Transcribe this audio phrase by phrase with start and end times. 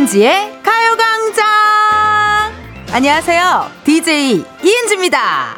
[0.00, 1.44] 이은지의 가요광장!
[2.90, 3.66] 안녕하세요.
[3.84, 5.56] DJ 이은지입니다.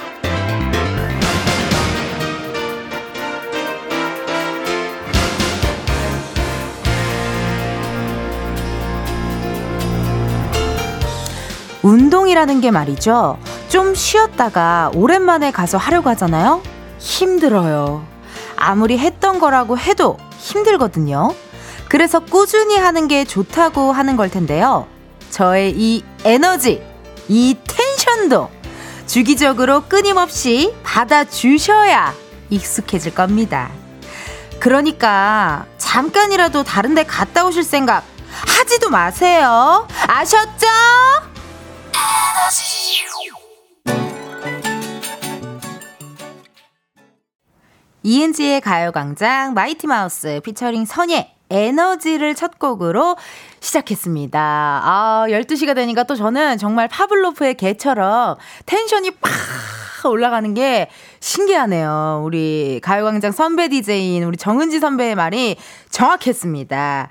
[11.83, 13.38] 운동이라는 게 말이죠.
[13.69, 16.62] 좀 쉬었다가 오랜만에 가서 하려고 하잖아요.
[16.98, 18.05] 힘들어요.
[18.56, 21.33] 아무리 했던 거라고 해도 힘들거든요.
[21.92, 24.88] 그래서 꾸준히 하는 게 좋다고 하는 걸 텐데요.
[25.28, 26.83] 저의 이 에너지,
[27.28, 28.48] 이 텐션도
[29.06, 32.14] 주기적으로 끊임없이 받아주셔야
[32.48, 33.70] 익숙해질 겁니다.
[34.59, 38.05] 그러니까 잠깐이라도 다른 데 갔다 오실 생각
[38.47, 39.86] 하지도 마세요.
[40.09, 40.66] 아셨죠?
[48.02, 53.17] 이은지의 가요광장 마이티마우스 피처링 선예 에너지를 첫 곡으로
[53.61, 54.41] 시작했습니다.
[54.41, 58.36] 아, 12시가 되니까 또 저는 정말 파블로프의 개처럼
[58.67, 59.31] 텐션이 팍
[60.08, 60.89] 올라가는 게
[61.20, 62.22] 신기하네요.
[62.25, 65.56] 우리 가요광장 선배 DJ인 우리 정은지 선배의 말이
[65.91, 67.08] 정확했습니다.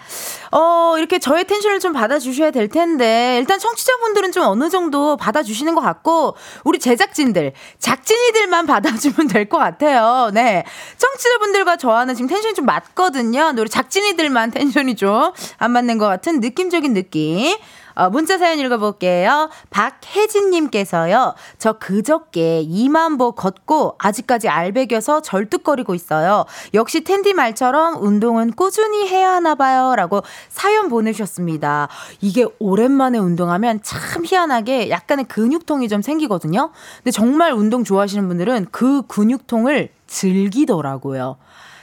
[0.52, 5.82] 어, 이렇게 저의 텐션을 좀 받아주셔야 될 텐데, 일단 청취자분들은 좀 어느 정도 받아주시는 것
[5.82, 10.30] 같고, 우리 제작진들, 작진이들만 받아주면 될 것 같아요.
[10.34, 10.64] 네.
[10.98, 13.54] 청취자분들과 저와는 지금 텐션이 좀 맞거든요.
[13.58, 17.56] 우리 작진이들만 텐션이 좀 안 맞는 것 같은 느낌적인 느낌.
[18.02, 19.52] 어, 문자 사연 읽어볼게요.
[19.70, 21.36] 박혜진님께서요.
[21.60, 26.46] 저 그저께 2만보 걷고 아직까지 알배겨서 절뚝거리고 있어요.
[26.74, 29.94] 역시 텐디 말처럼 운동은 꾸준히 해야 하나 봐요.
[29.96, 31.90] 라고 사연 보내주셨습니다.
[32.22, 36.72] 이게 오랜만에 운동하면 참 희한하게 약간의 근육통이 좀 생기거든요.
[36.98, 41.38] 근데 정말 운동 좋아하시는 분들은 그 근육통을 즐기더라고요.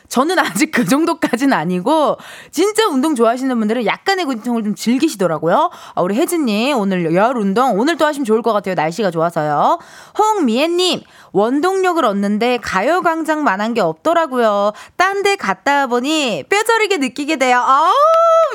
[0.08, 2.16] 저는 아직 그 정도까지는 아니고
[2.50, 5.70] 진짜 운동 좋아하시는 분들은 약간의 근통을 좀 즐기시더라고요.
[5.94, 8.74] 아, 우리 혜진님 오늘 열 운동 오늘 또 하시면 좋을 것 같아요.
[8.74, 9.78] 날씨가 좋아서요.
[10.18, 11.02] 홍미애님
[11.32, 14.72] 원동력을 얻는데 가요광장만한 게 없더라고요.
[14.96, 17.58] 딴 데 갔다 보니 뼈저리게 느끼게 돼요.
[17.58, 17.92] 아우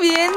[0.00, 0.34] 미애님.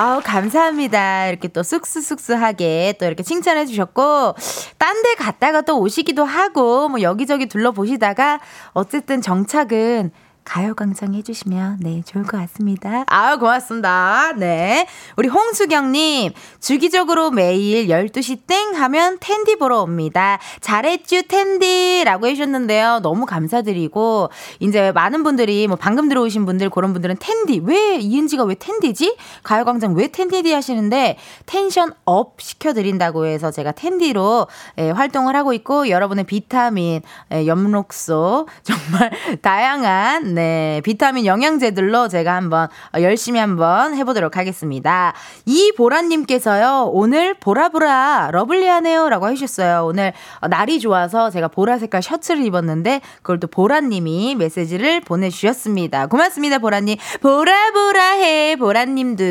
[0.00, 1.26] 아우, 감사합니다.
[1.26, 4.36] 이렇게 또 쑥스쑥스하게 또 이렇게 칭찬해 주셨고,
[4.78, 8.38] 딴 데 갔다가 또 오시기도 하고, 뭐 여기저기 둘러보시다가,
[8.74, 10.12] 어쨌든 정착은
[10.48, 13.04] 가요광장 해주시면, 네, 좋을 것 같습니다.
[13.06, 14.32] 아 고맙습니다.
[14.34, 14.86] 네.
[15.16, 20.38] 우리 홍수경님, 주기적으로 매일 12시 땡 하면 텐디 보러 옵니다.
[20.60, 22.02] 잘했쥬, 텐디.
[22.04, 23.00] 라고 해주셨는데요.
[23.02, 28.54] 너무 감사드리고, 이제 많은 분들이, 뭐 방금 들어오신 분들, 그런 분들은 텐디, 왜, 이은지가 왜
[28.54, 29.16] 텐디지?
[29.42, 34.46] 가요광장 왜 텐디디 하시는데, tension up 시켜드린다고 해서 제가 텐디로
[34.78, 39.10] 예, 활동을 하고 있고, 여러분의 비타민, 예, 엽록소, 정말
[39.42, 45.12] 다양한, 네, 비타민 영양제들로 제가 한번 열심히 한번 해보도록 하겠습니다.
[45.46, 49.84] 이보라님께서요, 오늘 보라보라 lovely하네요 라고 해주셨어요.
[49.84, 50.12] 오늘
[50.48, 56.06] 날이 좋아서 제가 보라 색깔 셔츠를 입었는데, 그걸 또 보라님이 메시지를 보내주셨습니다.
[56.06, 56.98] 고맙습니다, 보라님.
[57.20, 59.24] 보라보라 해, 보라님도.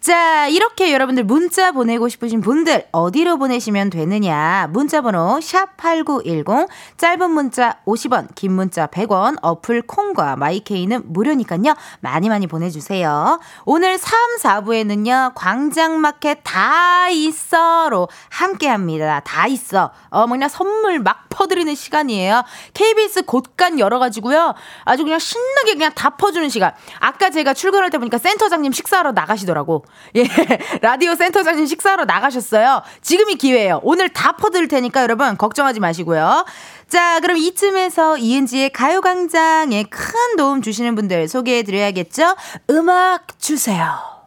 [0.00, 4.68] 자, 이렇게 여러분들 문자 보내고 싶으신 분들 어디로 보내시면 되느냐?
[4.70, 11.74] 문자 번호 샵8910 짧은 문자 50원, 긴 문자 100원, 어플 콩과 마이케이는 무료니까요.
[11.98, 13.40] 많이 많이 보내 주세요.
[13.64, 15.32] 오늘 3, 4부에는요.
[15.34, 19.20] 광장마켓 다 있어로 함께 합니다.
[19.24, 19.90] 다 있어.
[20.10, 22.44] 어, 뭐냐 선물 막 퍼드리는 시간이에요.
[22.72, 24.54] KBS 곳간 열어 가지고요.
[24.84, 26.72] 아주 그냥 신나게 그냥 다 퍼주는 시간.
[27.00, 29.84] 아까 제가 출근할 때 보니까 센터장님 식사하러 나가시더라고.
[30.16, 30.24] 예,
[30.80, 32.82] 라디오 센터장님 식사하러 나가셨어요.
[33.02, 33.80] 지금이 기회예요.
[33.82, 36.44] 오늘 다 퍼드릴 테니까 여러분 걱정하지 마시고요.
[36.88, 42.34] 자, 그럼 이쯤에서 이은지의 가요광장에 큰 도움 주시는 분들 소개해 드려야겠죠?
[42.70, 44.18] 음악 주세요.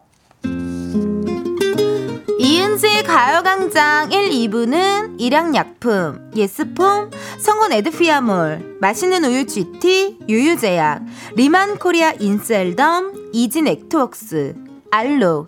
[2.39, 11.03] 이은지의 가요광장 1, 2부는 일양약품, 예스폼, 성원 에드피아몰, 맛있는 우유 GT, 유유제약,
[11.35, 14.56] 리만코리아 인셀덤, 이진 액트웍스,
[14.91, 15.47] 알로,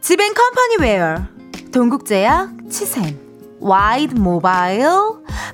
[0.00, 1.18] 지벤 컴퍼니웨어,
[1.72, 3.18] 동국제약, 치센,
[3.60, 4.84] 와이드 모바일,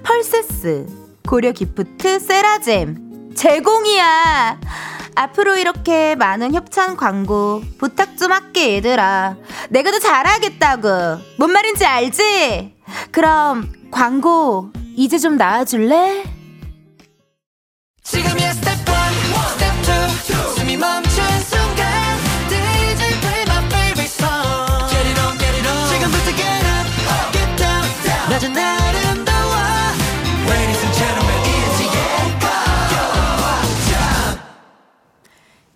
[0.02, 0.87] 펄세스,
[1.28, 2.96] 고려 기프트, 세라젬,
[3.37, 4.58] 제공이야.
[5.17, 9.37] 앞으로 이렇게 많은 협찬 광고 부탁 좀 할게 얘들아.
[9.69, 10.88] 내가 더 잘하겠다고.
[11.38, 12.75] 뭔 말인지 알지?
[13.11, 16.25] 그럼 광고 이제 좀 나와줄래?
[18.02, 18.40] 지금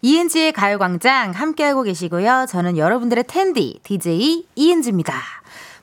[0.04, 2.44] 이은지의 가요광장 함께하고 계시고요.
[2.50, 5.14] 저는 여러분들의 텐디, DJ 이은지입니다.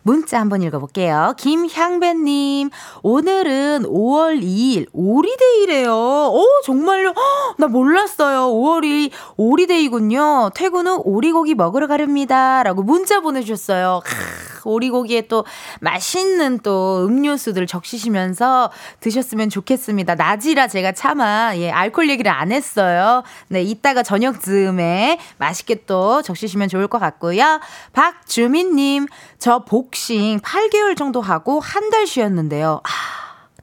[0.04, 1.34] 문자 한번 읽어볼게요.
[1.38, 2.70] 김향배님,
[3.02, 5.92] 오늘은 5월 2일 오리데이래요.
[5.92, 7.10] 오, 정말요?
[7.10, 8.54] 허, 나 몰랐어요.
[8.54, 10.52] 5월이 오리데이군요.
[10.54, 12.62] 퇴근 후 오리고기 먹으러 가렵니다.
[12.62, 14.02] 라고 문자 보내주셨어요.
[14.06, 15.46] 크, 오리고기에 또
[15.82, 20.16] 맛있는 또 음료수들 적시시면서 드셨으면 좋겠습니다.
[20.16, 23.24] 낮이라 제가 차마, 예, 알콜 얘기를 안 했어요.
[23.48, 27.60] 네, 이따가 저녁 즈음에 맛있게 또 적시시면 좋을 것 같고요.
[27.94, 29.08] 박주민님,
[29.40, 32.80] 저 복싱 8개월 정도 하고 한 달 쉬었는데요.
[32.86, 32.90] 아,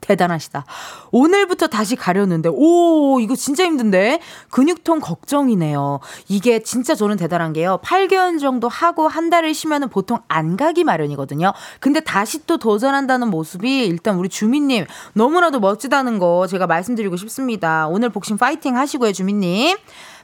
[0.09, 0.65] 대단하시다.
[1.11, 4.21] 오늘부터 다시 가려는데, 오, 이거 진짜 힘든데?
[4.51, 6.01] 근육통 걱정이네요.
[6.29, 7.79] 이게 진짜 저는 대단한 게요.
[7.85, 11.53] 8개월 정도 하고 한 달을 쉬면은 보통 안 가기 마련이거든요.
[11.81, 17.87] 근데 다시 또 도전한다는 모습이 일단 우리 주민님 너무나도 멋지다는 거 제가 말씀드리고 싶습니다.
[17.89, 19.77] 오늘 복싱 파이팅 하시고요, 주민님.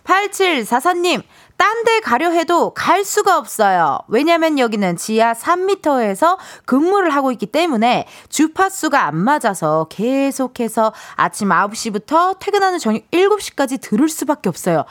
[0.05, 1.23] 8744님,
[1.57, 3.99] 딴 데 가려 해도 갈 수가 없어요.
[4.09, 12.79] 왜냐면 여기는 지하 3m에서 근무를 하고 있기 때문에 주파수가 안 맞아서 계속해서 아침 9시부터 퇴근하는
[12.79, 14.85] 저녁 7시까지 들을 수밖에 없어요.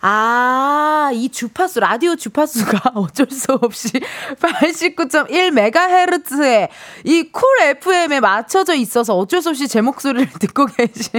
[0.00, 3.90] 아, 이 주파수, 라디오 주파수가 어쩔 수 없이
[4.40, 6.68] 89.1MHz에
[7.04, 11.10] 이 쿨 FM에 맞춰져 있어서 어쩔 수 없이 제 목소리를 듣고 계시.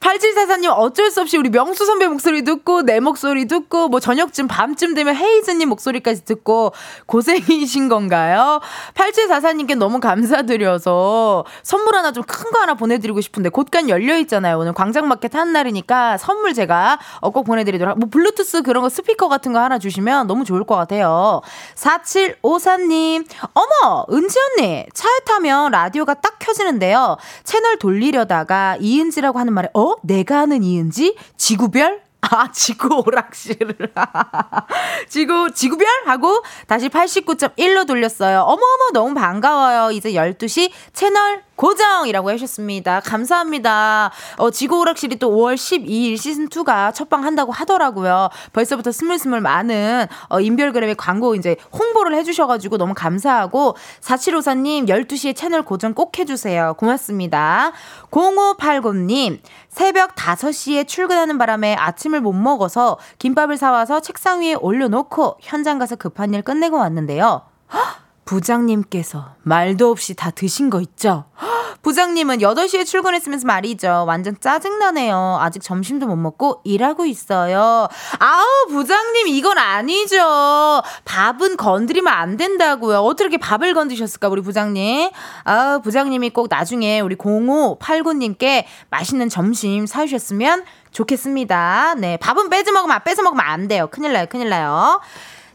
[0.00, 4.92] 8744님 어쩔 수 없이 우리 명수 선배 목소리 듣고 내 목소리 듣고 뭐 저녁쯤 밤쯤
[4.92, 6.74] 되면 헤이즈님 목소리까지 듣고
[7.06, 8.60] 고생이신 건가요?
[8.94, 14.58] 8744님께 너무 감사드려서 선물 하나 좀 큰 거 하나 보내드리고 싶은데 곧간 열려 있잖아요.
[14.58, 19.52] 오늘 광장마켓 한 날이니까 선물 제가 어, 꼭 보내드리도록 뭐 블루투스 그런 거 스피커 같은
[19.52, 21.40] 거 하나 주시면 너무 좋을 것 같아요.
[21.74, 27.16] 4754님 어머 은지 언니 차에 타면 라디오가 딱 켜지는데요.
[27.42, 29.94] 채널 돌리려다가 이은지라고 하는 말에 어?
[30.02, 31.16] 내가 아는 이은지?
[31.36, 32.03] 지구별?
[32.30, 33.76] 아, 지구 오락실을.
[35.08, 35.86] 지구, 지구별?
[36.06, 38.40] 하고 다시 89.1로 돌렸어요.
[38.40, 39.90] 어머어머, 너무 반가워요.
[39.90, 43.00] 이제 12시 채널 고정이라고 하셨습니다.
[43.00, 44.10] 감사합니다.
[44.38, 48.28] 어, 지구 오락실이 또 5월 12일 시즌2가 첫방 한다고 하더라고요.
[48.52, 55.94] 벌써부터 스물스물 많은 어, 인별그램의 광고 이제 홍보를 해주셔가지고 너무 감사하고 4754님 12시에 채널 고정
[55.94, 56.74] 꼭 해주세요.
[56.76, 57.72] 고맙습니다.
[58.10, 59.38] 0580님
[59.68, 65.96] 새벽 5시에 출근하는 바람에 아침 을 못 먹어서 김밥을 사와서 책상 위에 올려놓고 현장 가서
[65.96, 67.42] 급한 일 끝내고 왔는데요.
[67.72, 68.03] 헉!
[68.24, 71.24] 부장님께서 말도 없이 다 드신 거 있죠?
[71.82, 74.04] 부장님은 8시에 출근했으면서 말이죠.
[74.08, 75.38] 완전 짜증나네요.
[75.40, 77.88] 아직 점심도 못 먹고 일하고 있어요.
[78.18, 80.82] 아우, 부장님, 이건 아니죠.
[81.04, 83.00] 밥은 건드리면 안 된다고요.
[83.00, 85.10] 어떻게 밥을 건드셨을까, 우리 부장님?
[85.44, 91.96] 아우, 부장님이 꼭 나중에 우리 0589님께 맛있는 점심 사주셨으면 좋겠습니다.
[91.98, 93.88] 네, 밥은 빼지 먹으면, 뺏어 먹으면 안 돼요.
[93.90, 95.00] 큰일 나요, 큰일 나요.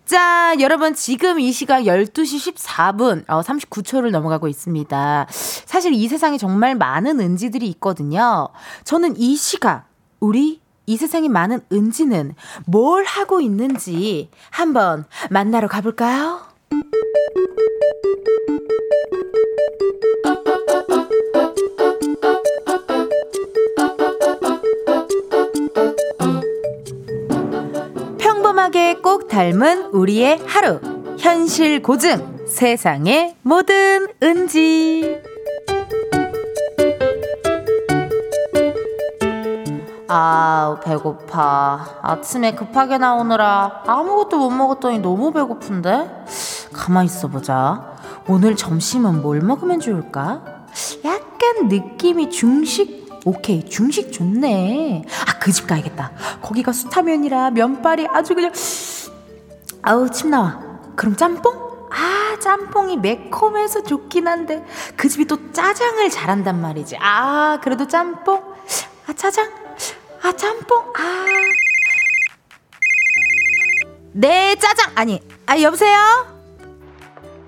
[0.09, 5.27] 자, 여러분, 지금 이 시각 12시 14분, 어, 39초를 넘어가고 있습니다.
[5.29, 8.47] 사실 이 세상에 정말 많은 은지들이 있거든요.
[8.85, 9.87] 저는 이 시각,
[10.19, 12.33] 우리 이 세상에 많은 은지는
[12.65, 16.41] 뭘 하고 있는지 한번 만나러 가볼까요?
[29.09, 30.79] 꼭 닮은 우리의 하루.
[31.17, 32.45] 현실 고증.
[32.45, 35.19] 세상의 모든 은지.
[40.07, 41.99] 아, 배고파.
[42.03, 46.25] 아침에 급하게 나오느라 아무것도 못 먹었더니 너무 배고픈데?
[46.71, 47.95] 가만 있어 보자.
[48.27, 50.43] 오늘 점심은 뭘 먹으면 좋을까?
[51.03, 56.11] 약간 느낌이 중식 오케이 중식 좋네 아 그 집 가야겠다
[56.41, 58.51] 거기가 수타면이라 면발이 아주 그냥
[59.81, 60.59] 아우 침 나와.
[60.95, 61.87] 그럼 짬뽕?
[61.91, 66.97] 아 짬뽕이 매콤해서 좋긴 한데 그 집이 또 짜장을 잘한단 말이지.
[66.99, 68.43] 아 그래도 짬뽕?
[69.07, 69.49] 아 짜장?
[70.21, 70.93] 아 짬뽕?
[70.95, 71.25] 아
[74.11, 74.91] 네 짜장.
[74.95, 75.97] 아니 아 여보세요?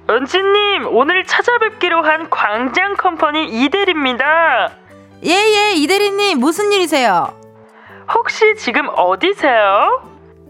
[0.10, 4.72] 은지님 오늘 찾아뵙기로 한 광장 컴퍼니 이대리입니다.
[5.24, 7.38] 예예 이대리님 무슨 일이세요?
[8.14, 10.04] 혹시 지금 어디세요?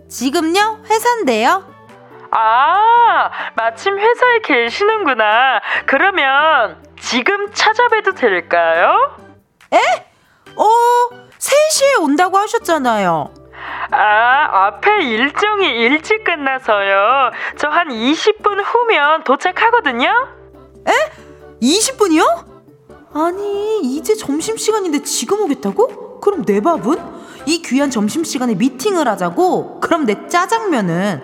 [0.10, 0.80] 지금요?
[0.90, 1.64] 회사인데요.
[2.32, 5.60] 아 마침 회사에 계시는구나.
[5.86, 9.18] 그러면 지금 찾아뵈도 될까요?
[9.74, 9.78] 에?
[10.56, 10.66] 어
[11.38, 13.34] 3시에 온다고 하셨잖아요.
[13.92, 17.32] 아, 앞에 일정이 일찍 끝나서요.
[17.58, 20.10] 저 한 20분 후면 도착하거든요.
[20.88, 20.92] 에?
[21.62, 22.46] 20분이요?
[23.14, 26.22] 아니, 이제 점심시간인데 지금 오겠다고?
[26.22, 27.22] 그럼 내 밥은?
[27.46, 29.80] 이 귀한 점심시간에 미팅을 하자고?
[29.82, 31.22] 그럼 내 짜장면은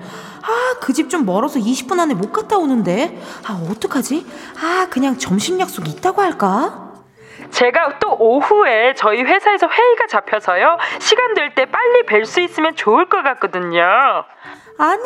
[0.48, 3.22] 아, 그 집 좀 멀어서 20분 안에 못 갔다 오는데.
[3.48, 4.25] 아, 어떡하지?
[4.62, 6.84] 아, 그냥 점심 약속 있다고 할까?
[7.51, 10.77] 제가 또 오후에 저희 회사에서 회의가 잡혀서요.
[11.00, 13.82] 시간 될 때 빨리 뵐 수 있으면 좋을 것 같거든요.
[14.80, 15.04] 아니,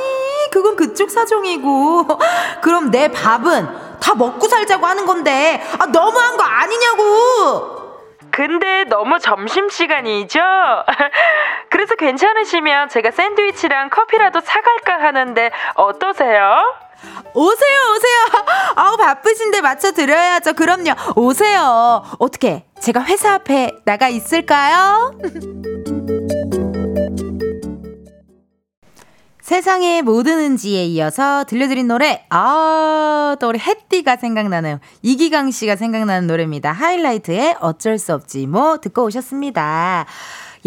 [0.51, 2.07] 그건 그쪽 사정이고.
[2.61, 7.80] 그럼 내 밥은 다 먹고 살자고 하는 건데, 아, 너무한 거 아니냐고!
[8.31, 10.39] 근데 너무 점심시간이죠?
[11.69, 16.63] 그래서 괜찮으시면 제가 샌드위치랑 커피라도 사갈까 하는데 어떠세요?
[17.33, 18.45] 오세요, 오세요.
[18.75, 20.53] 아우, 바쁘신데 맞춰 드려야죠.
[20.53, 20.91] 그럼요.
[21.15, 22.03] 오세요.
[22.19, 25.11] 어떻게, 제가 회사 앞에 나가 있을까요?
[29.41, 36.71] 세상의 모든 은지에 이어서 들려드린 노래, 아, 또 우리 햇띠가 생각나는, 이기강 씨가 생각나는 노래입니다.
[36.71, 40.05] 하이라이트의 어쩔 수 없지, 뭐, 듣고 오셨습니다.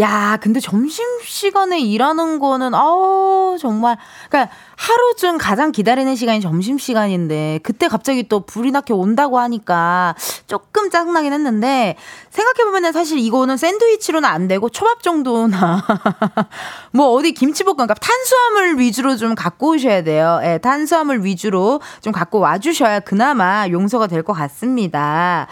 [0.00, 3.96] 야, 근데 점심시간에 일하는 거는, 아우, 정말.
[4.28, 10.16] 그니까, 하루 중 가장 기다리는 시간이 점심시간인데, 그때 갑자기 또 불이 나게 온다고 하니까,
[10.48, 11.94] 조금 짜증나긴 했는데,
[12.30, 15.84] 생각해보면 사실 이거는 샌드위치로는 안 되고, 초밥 정도나,
[16.92, 20.40] 뭐 어디 김치볶음, 그러니까 탄수화물 위주로 좀 갖고 오셔야 돼요.
[20.42, 25.46] 예, 탄수화물 위주로 좀 갖고 와주셔야 그나마 용서가 될 것 같습니다.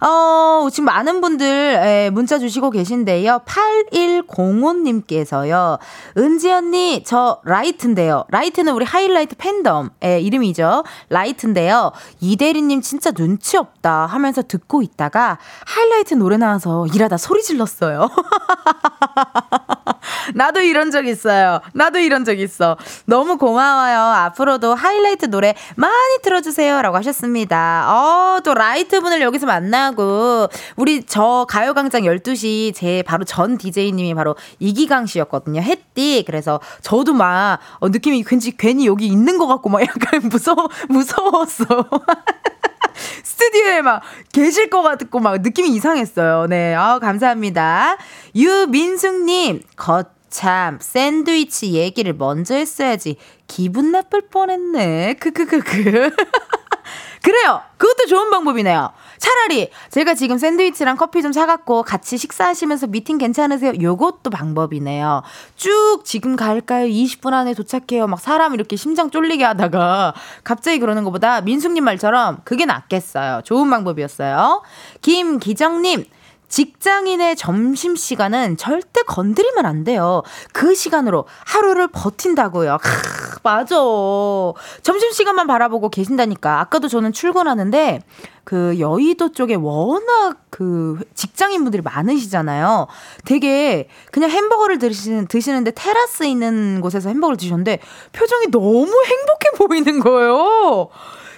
[0.00, 3.42] 어, 지금 많은 분들, 예, 문자 주시고 계신데요.
[3.46, 5.78] 8105님께서요.
[6.16, 8.24] 은지 언니, 저 라이트인데요.
[8.30, 10.84] 라이트는 우리 하이라이트 팬덤의 이름이죠.
[11.08, 11.92] 라이트인데요.
[12.20, 18.08] 이대리님 진짜 눈치 없다 하면서 듣고 있다가 하이라이트 노래 나와서 일하다 소리 질렀어요.
[20.34, 21.60] 나도 이런 적 있어요.
[21.74, 22.76] 나도 이런 적 있어.
[23.06, 23.98] 너무 고마워요.
[23.98, 26.82] 앞으로도 하이라이트 노래 많이 틀어주세요.
[26.82, 27.86] 라고 하셨습니다.
[27.88, 34.36] 어, 또 라이트 분을 여기서 만나고, 우리 저 가요광장 12시 제 바로 전 DJ님이 바로
[34.58, 35.60] 이기광 씨였거든요.
[35.60, 36.24] 햇띠.
[36.26, 41.64] 그래서 저도 막, 어, 느낌이 괜히, 괜히 여기 있는 것 같고 막 약간 무서워, 무서웠어.
[43.22, 46.46] 스튜디오에 막 계실 것 같고 막 느낌이 이상했어요.
[46.46, 46.74] 네.
[46.74, 47.96] 아, 감사합니다.
[48.34, 53.16] 유민숙님, 거참, 샌드위치 얘기를 먼저 했어야지.
[53.46, 55.14] 기분 나쁠 뻔했네.
[55.14, 56.10] 크크크크.
[57.24, 57.62] 그래요.
[57.78, 58.92] 그것도 좋은 방법이네요.
[59.16, 63.72] 차라리 제가 지금 샌드위치랑 커피 좀 사갖고 같이 식사하시면서 미팅 괜찮으세요?
[63.80, 65.22] 요것도 방법이네요.
[65.56, 66.86] 쭉 지금 갈까요?
[66.86, 68.08] 20분 안에 도착해요.
[68.08, 70.12] 막 사람 이렇게 심장 쫄리게 하다가
[70.44, 73.40] 갑자기 그러는 것보다 민숙님 말처럼 그게 낫겠어요.
[73.44, 74.62] 좋은 방법이었어요.
[75.00, 76.04] 김기정님.
[76.48, 80.22] 직장인의 점심시간은 절대 건드리면 안 돼요.
[80.52, 82.78] 그 시간으로 하루를 버틴다고요.
[82.80, 83.76] 크, 맞아.
[84.82, 86.60] 점심시간만 바라보고 계신다니까.
[86.60, 88.00] 아까도 저는 출근하는데,
[88.44, 92.86] 그 여의도 쪽에 워낙 그 직장인분들이 많으시잖아요.
[93.24, 97.80] 되게 그냥 햄버거를 드시는, 드시는데 테라스 있는 곳에서 햄버거를 드셨는데
[98.12, 100.90] 표정이 너무 행복해 보이는 거예요.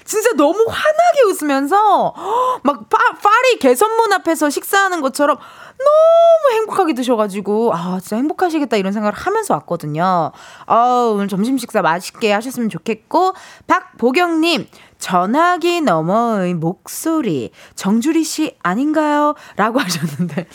[0.05, 2.15] 진짜 너무 환하게 웃으면서
[2.63, 2.99] 막 파,
[3.47, 5.37] 파리 개선문 앞에서 식사하는 것처럼
[5.79, 10.33] 너무 행복하게 드셔가지고 아 진짜 행복하시겠다 이런 생각을 하면서 왔거든요.
[10.67, 13.35] 아 오늘 점심 식사 맛있게 하셨으면 좋겠고
[13.69, 14.67] 박보경님
[14.99, 19.35] 전화기 너머의 목소리 정주리 씨 아닌가요?
[19.57, 20.49] 라고 하셨는데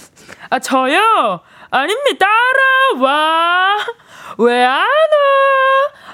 [0.49, 2.25] 아 저요 아닙니다
[2.99, 3.77] 따라와
[4.39, 4.85] 왜 안 와?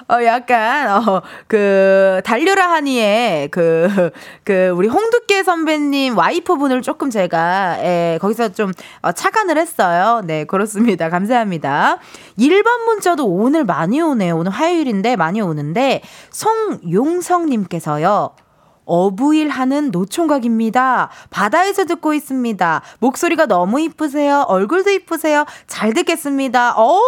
[0.10, 4.10] 어, 약간, 어, 그, 달려라 하니에, 그,
[4.46, 8.72] 그, 우리 홍두깨 선배님 와이프 분을 조금 제가, 예, 거기서 좀,
[9.02, 10.22] 어, 착안을 했어요.
[10.26, 11.10] 네, 그렇습니다.
[11.12, 11.98] 감사합니다.
[12.40, 14.38] 1번 문자도 오늘 많이 오네요.
[14.38, 18.47] 오늘 화요일인데 많이 오는데, 송용성님께서요.
[18.88, 21.10] 어부일 하는 노총각입니다.
[21.30, 22.82] 바다에서 듣고 있습니다.
[23.00, 24.46] 목소리가 너무 이쁘세요.
[24.48, 25.46] 얼굴도 이쁘세요.
[25.68, 26.80] 잘 듣겠습니다.
[26.80, 27.02] 오,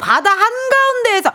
[0.00, 1.30] 바다 한가운데에서.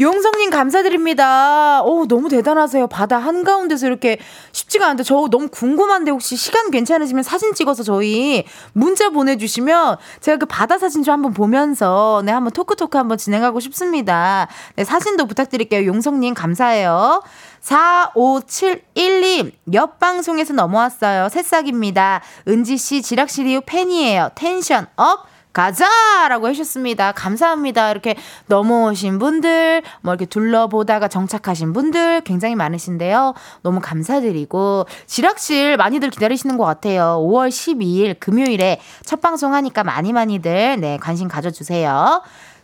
[0.00, 1.82] 용성님 감사드립니다.
[1.84, 2.88] 오, 너무 대단하세요.
[2.88, 4.18] 바다 한가운데서 이렇게
[4.50, 10.46] 쉽지가 않은데 저 너무 궁금한데 혹시 시간 괜찮으시면 사진 찍어서 저희 문자 보내주시면 제가 그
[10.46, 14.48] 바다 사진 좀 한번 보면서 네, 한번 talk talk 한번 진행하고 싶습니다.
[14.76, 15.86] 네, 사진도 부탁드릴게요.
[15.86, 17.22] 용성님 감사해요.
[17.62, 21.28] 4571님, 옆 방송에서 넘어왔어요.
[21.28, 22.20] 새싹입니다.
[22.48, 24.30] 은지씨 지락실 이후 팬이에요.
[24.34, 25.30] tension up!
[25.52, 25.86] 가자!
[26.28, 27.12] 라고 해주셨습니다.
[27.12, 27.90] 감사합니다.
[27.90, 28.16] 이렇게
[28.46, 33.34] 넘어오신 분들, 뭐 이렇게 둘러보다가 정착하신 분들 굉장히 많으신데요.
[33.62, 37.18] 너무 감사드리고, 지락실 많이들 기다리시는 것 같아요.
[37.20, 42.22] 5월 12일 금요일에 첫 방송 하니까 많이 많이들, 네, 관심 가져주세요.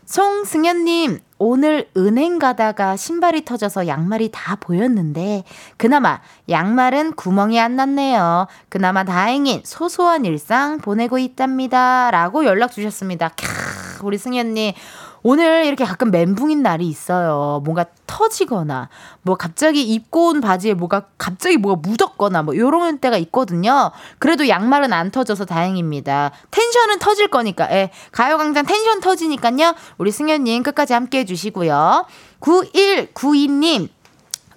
[0.08, 5.44] 송승현님, 오늘 은행 가다가 신발이 터져서 양말이 다 보였는데,
[5.76, 8.46] 그나마 양말은 구멍이 안 났네요.
[8.70, 12.10] 그나마 다행인 소소한 일상 보내고 있답니다.
[12.10, 13.28] 라고 연락 주셨습니다.
[13.36, 14.02] 캬.
[14.02, 14.72] 우리 승현님.
[15.30, 17.60] 오늘 이렇게 가끔 멘붕인 날이 있어요.
[17.62, 18.88] 뭔가 터지거나,
[19.20, 23.90] 뭐 갑자기 입고 온 바지에 뭐가 갑자기 뭐가 묻었거나, 뭐 요런 때가 있거든요.
[24.18, 26.30] 그래도 양말은 안 터져서 다행입니다.
[26.50, 27.90] 텐션은 터질 거니까, 예.
[28.10, 29.74] 가요광장 텐션 터지니까요.
[29.98, 32.06] 우리 승현님 끝까지 함께 해주시고요.
[32.40, 33.90] 9192님.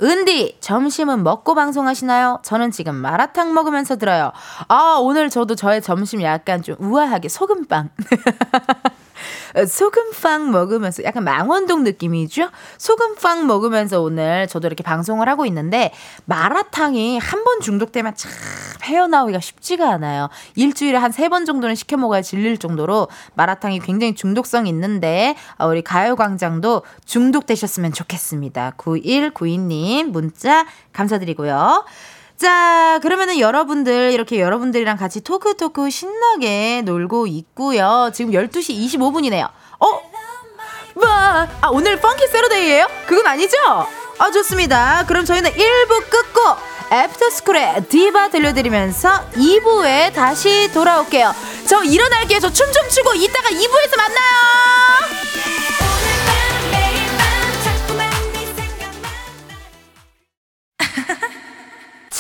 [0.02, 2.40] 은디, 점심은 먹고 방송하시나요?
[2.44, 4.32] 저는 지금 마라탕 먹으면서 들어요.
[4.70, 7.90] 아, 오늘 저도 저의 점심 약간 좀 우아하게 소금빵.
[9.68, 12.50] 소금빵 먹으면서 약간 망원동 느낌이죠?
[12.78, 15.92] 소금빵 먹으면서 오늘 저도 이렇게 방송을 하고 있는데
[16.26, 18.32] 마라탕이 한 번 중독되면 참
[18.84, 20.30] 헤어나오기가 쉽지가 않아요.
[20.56, 25.82] 일주일에 한 세 번 정도는 시켜 먹어야 질릴 정도로 마라탕이 굉장히 중독성이 있는데 어, 우리
[25.82, 28.74] 가요광장도 중독되셨으면 좋겠습니다.
[28.78, 31.86] 9192님 문자 감사드리고요.
[32.42, 38.10] 자, 그러면은 여러분들, 이렇게 여러분들이랑 같이 토크토크 신나게 놀고 있고요.
[38.16, 39.44] 지금 12시 25분이네요.
[39.80, 40.12] 어?
[40.96, 43.56] 와, 아, 오늘 펑키 세러데이예요 그건 아니죠?
[44.18, 45.06] 아, 좋습니다.
[45.08, 46.42] 그럼 저희는 1부 끝고
[46.92, 51.34] 애프터스쿨의 디바 들려드리면서 2부에 다시 돌아올게요.
[51.68, 52.40] 저 일어날게요.
[52.40, 55.12] 저 춤 좀 추고 이따가 2부에서 만나요!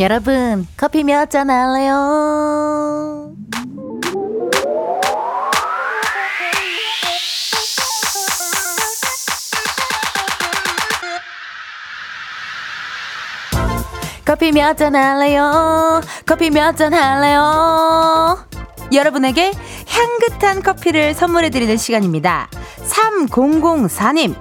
[0.00, 3.32] 여러분 커피 몇 잔 할래요?
[14.24, 16.00] 커피 몇 잔 할래요?
[16.26, 18.38] 커피 몇 잔 할래요?
[18.92, 19.52] 여러분에게
[19.88, 22.48] 향긋한 커피를 선물해드리는 시간입니다.
[22.86, 24.34] 3004님.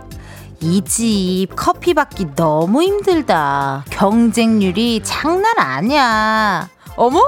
[0.61, 3.83] 이 집 커피 받기 너무 힘들다.
[3.89, 6.69] 경쟁률이 장난 아니야.
[6.95, 7.23] 어머!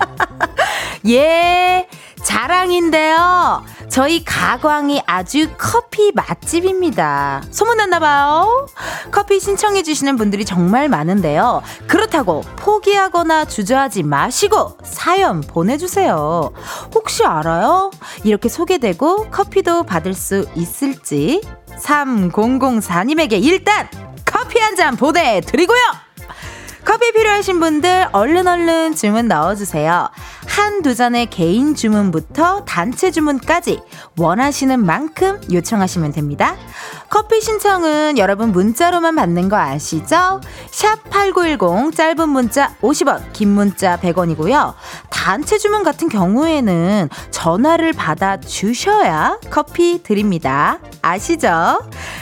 [1.08, 1.88] 예,
[2.22, 3.62] 자랑인데요.
[3.88, 7.42] 저희 가광이 아주 커피 맛집입니다.
[7.50, 8.68] 소문났나봐요.
[9.10, 11.62] 커피 신청해주시는 분들이 정말 많은데요.
[11.88, 16.52] 그렇다고 포기하거나 주저하지 마시고 사연 보내주세요.
[16.94, 17.90] 혹시 알아요?
[18.24, 21.42] 이렇게 소개되고 커피도 받을 수 있을지?
[21.82, 23.88] 3004님에게 일단
[24.24, 25.78] 커피 한 잔 보내드리고요.
[26.84, 30.10] 커피 필요하신 분들 얼른 얼른 주문 넣어주세요.
[30.46, 33.80] 한 두 잔의 개인 주문부터 단체 주문까지
[34.18, 36.56] 원하시는 만큼 요청하시면 됩니다.
[37.08, 40.40] 커피 신청은 여러분 문자로만 받는 거 아시죠?
[40.70, 44.74] 샵 8910 짧은 문자 50원, 긴 문자 100원이고요.
[45.10, 50.80] 단체 주문 같은 경우에는 전화를 받아 주셔야 커피 드립니다.
[51.00, 51.78] 아시죠?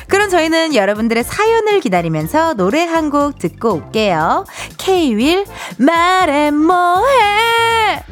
[0.09, 4.44] 그럼 저희는 여러분들의 사연을 기다리면서 노래 한 곡 듣고 올게요.
[4.79, 5.45] K-윌
[5.79, 8.05] 말해 뭐해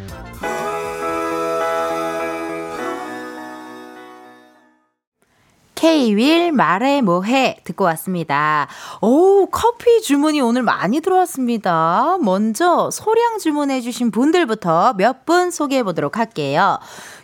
[5.75, 8.67] K-윌 말해 뭐해 듣고 왔습니다.
[9.01, 12.19] 오 커피 주문이 오늘 많이 들어왔습니다.
[12.21, 16.79] 먼저 소량 주문해 주신 분들부터 몇 분 소개해 보도록 할게요.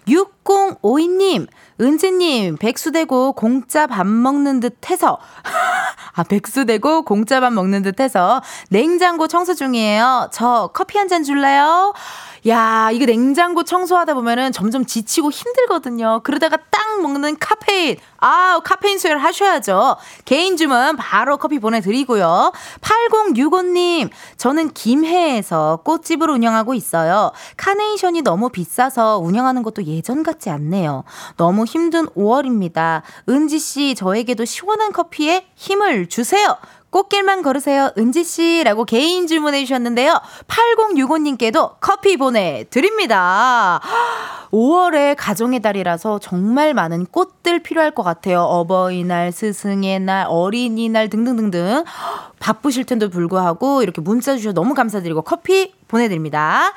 [0.07, 1.48] 6052님
[1.80, 5.18] 은지님, 백수 되고 공짜 밥 먹는 듯 해서,
[6.14, 10.30] 아, 백수 되고 공짜 밥 먹는 듯 해서 냉장고 청소 중이에요.
[10.32, 11.92] 저 커피 한 잔 줄래요?
[12.46, 16.20] 야, 이거 냉장고 청소하다 보면은 점점 지치고 힘들거든요.
[16.24, 17.96] 그러다가 딱 먹는 카페인.
[18.18, 19.96] 아, 카페인 수혈 하셔야죠.
[20.26, 22.52] 개인 주문 바로 커피 보내드리고요.
[22.83, 27.33] 8065님, 저는 김해에서 꽃집을 운영하고 있어요.
[27.57, 31.04] 카네이션이 너무 비싸서 운영하는 것도 예전 같지 않네요.
[31.38, 33.02] 너무 힘든 5월입니다.
[33.26, 36.59] 은지씨, 저에게도 시원한 커피에 힘을 주세요.
[36.94, 37.90] 꽃길만 걸으세요.
[37.98, 40.20] 은지씨 라고 개인 주문해 주셨는데요.
[40.46, 43.80] 8065님께도 커피 보내드립니다.
[44.52, 48.42] 5월에 가정의 달이라서 정말 많은 꽃들 필요할 것 같아요.
[48.42, 51.83] 어버이날, 스승의 날, 어린이날 등등등등.
[52.38, 56.74] 바쁘실 텐도 불구하고 이렇게 문자 주셔서 너무 감사드리고 커피 보내드립니다.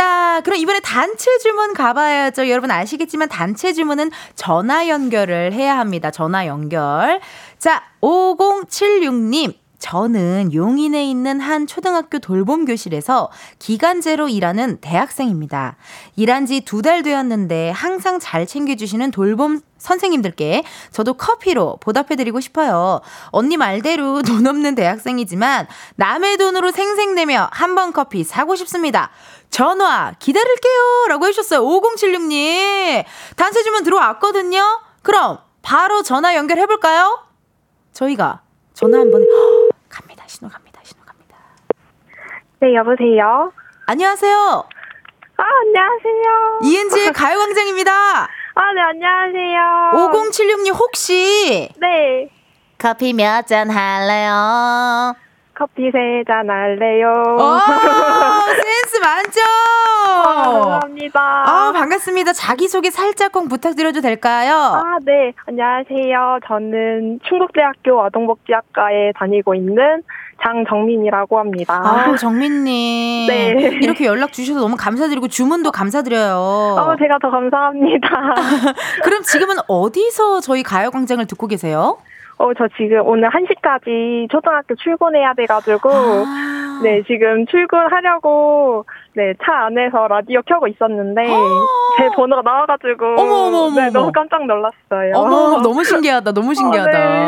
[0.00, 2.50] 자, 그럼 이번에 단체 주문 가봐야죠.
[2.50, 6.10] 여러분 아시겠지만 단체 주문은 전화 연결을 해야 합니다.
[6.10, 7.18] 전화 연결.
[7.58, 9.54] 자, 5076님.
[9.78, 15.76] 저는 용인에 있는 한 초등학교 돌봄 교실에서 기간제로 일하는 대학생입니다.
[16.16, 23.00] 일한 지 두 달 되었는데 항상 잘 챙겨주시는 돌봄 선생님들께 저도 커피로 보답해드리고 싶어요.
[23.26, 29.10] 언니 말대로 돈 없는 대학생이지만 남의 돈으로 생생내며 한 번 커피 사고 싶습니다.
[29.66, 31.06] 전화 기다릴게요.
[31.08, 31.62] 라고 해주셨어요.
[31.62, 33.04] 5076님.
[33.36, 34.60] 단체 주문 들어왔거든요.
[35.02, 37.24] 그럼 바로 전화 연결해볼까요?
[37.94, 38.42] 저희가
[38.74, 39.24] 전화 한 번에
[39.88, 40.24] 갑니다.
[40.26, 40.78] 신호 갑니다.
[40.84, 41.38] 신호 갑니다.
[42.60, 43.50] 네, 여보세요.
[43.86, 44.64] 안녕하세요.
[45.38, 46.60] 아, 안녕하세요.
[46.64, 47.92] 이은지의 가요광장입니다.
[48.24, 50.10] 아, 네, 안녕하세요.
[50.12, 52.28] 5076님 혹시 네.
[52.76, 55.14] 커피 몇 잔 할래요?
[55.56, 57.12] 커피 세 잔 할래요.
[57.38, 57.58] 오,
[58.62, 59.42] 센스 만점!
[60.26, 61.20] 아, 감사합니다.
[61.20, 62.32] 아, 반갑습니다.
[62.32, 64.54] 자기소개 살짝 꼭 부탁드려도 될까요?
[64.54, 65.32] 아, 네.
[65.46, 66.40] 안녕하세요.
[66.46, 70.02] 저는 충북대학교 아동복지학과에 다니고 있는
[70.42, 71.80] 장정민이라고 합니다.
[71.82, 73.26] 아, 정민님.
[73.28, 73.78] 네.
[73.80, 76.34] 이렇게 연락 주셔서 너무 감사드리고 주문도 감사드려요.
[76.36, 78.08] 어, 제가 더 감사합니다.
[79.04, 81.98] 그럼 지금은 어디서 저희 가요광장을 듣고 계세요?
[82.38, 86.80] 어, 저 지금 오늘 1시까지 초등학교 출근해야 돼가지고, 아.
[86.82, 91.22] 네, 지금 출근하려고, 네, 차 안에서 라디오 켜고 있었는데,
[91.96, 93.90] 제 번호가 나와가지고, 어머, 어머, 어머, 네.
[93.90, 95.12] 너무 깜짝 놀랐어요.
[95.14, 96.32] 어머, 너무 신기하다.
[96.32, 96.90] 너무 신기하다.
[96.90, 97.26] 네.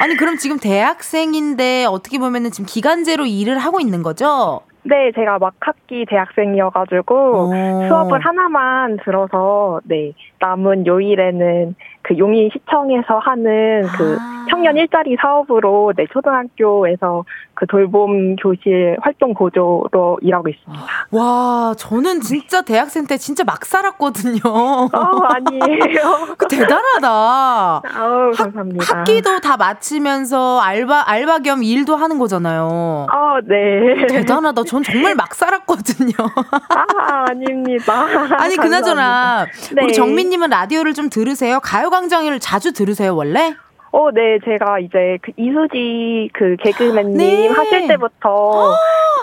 [0.00, 4.62] 아니, 그럼 지금 대학생인데 어떻게 보면은 지금 기간제로 일을 하고 있는 거죠?
[4.84, 7.86] 네, 제가 막 학기 대학생이어가지고, 오.
[7.86, 14.46] 수업을 하나만 들어서, 네, 남은 요일에는 그 용인 시청에서 하는 그 아.
[14.50, 17.24] 청년 일자리 사업으로, 네, 초등학교에서
[17.62, 20.84] 그 돌봄 교실 활동 보조로 일하고 있습니다.
[21.12, 24.40] 와, 저는 진짜 대학생 때 진짜 막 살았거든요.
[24.44, 26.34] 어, 아니에요.
[26.36, 27.82] 그 대단하다.
[27.94, 28.98] 아우, 감사합니다.
[28.98, 33.06] 학기도 다 마치면서 알바 알바 겸 일도 하는 거잖아요.
[33.08, 34.08] 아, 네.
[34.08, 34.64] 대단하다.
[34.64, 36.14] 전 정말 막 살았거든요.
[36.68, 38.06] 아, 아닙니다.
[38.38, 39.46] 아니 그나저나
[39.76, 39.84] 네.
[39.84, 41.60] 우리 정민 님은 라디오를 좀 들으세요?
[41.60, 43.54] 가요 광장을 자주 들으세요 원래?
[43.92, 47.48] 어, 네, 제가 이제 그 이수지 그 개그맨님 네.
[47.48, 48.74] 하실 때부터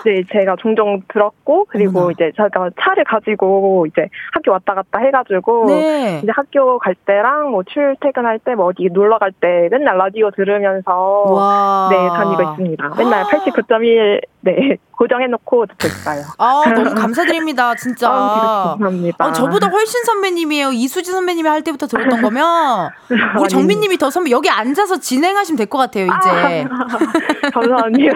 [0.04, 2.12] 네, 제가 종종 들었고 그리고 어머나.
[2.12, 6.20] 이제 제가 차를 가지고 이제 학교 왔다 갔다 해가지고 네.
[6.22, 11.22] 이제 학교 갈 때랑 뭐 출퇴근할 때 뭐 어디 놀러 갈 때 맨날 라디오 들으면서
[11.32, 11.88] 와.
[11.90, 12.94] 네 다니고 있습니다.
[12.96, 16.22] 맨날 89.1네 고정해놓고 듣고 있어요.
[16.38, 18.08] 아 너무 감사드립니다 진짜.
[18.10, 19.24] 아, 감사합니다.
[19.24, 20.72] 아, 저보다 훨씬 선배님이에요.
[20.72, 22.90] 이수지 선배님이 할 때부터 들었던 거면
[23.40, 26.66] 우리 정민님이 더 선배 여기 앉아서 진행하시면 될 것 같아요 이제.
[27.52, 28.14] 감사합니다.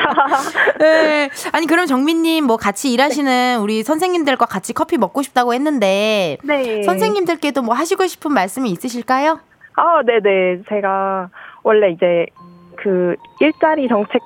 [0.79, 1.31] 네.
[1.53, 6.83] 아니 그럼 정민님 뭐 같이 일하시는 우리 선생님들과 같이 커피 먹고 싶다고 했는데 네.
[6.83, 9.41] 선생님들께도 뭐 하시고 싶은 말씀이 있으실까요?
[9.77, 10.63] 아, 네 네.
[10.69, 11.29] 제가
[11.63, 12.27] 원래 이제
[12.77, 14.21] 그 일자리 정책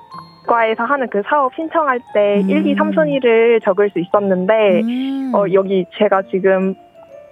[0.49, 2.49] 과에서 하는 그 사업 신청할 때 음.
[2.49, 5.31] 1, 2, 3순위를 적을 수 있었는데, 음.
[5.35, 6.73] 어, 여기 제가 지금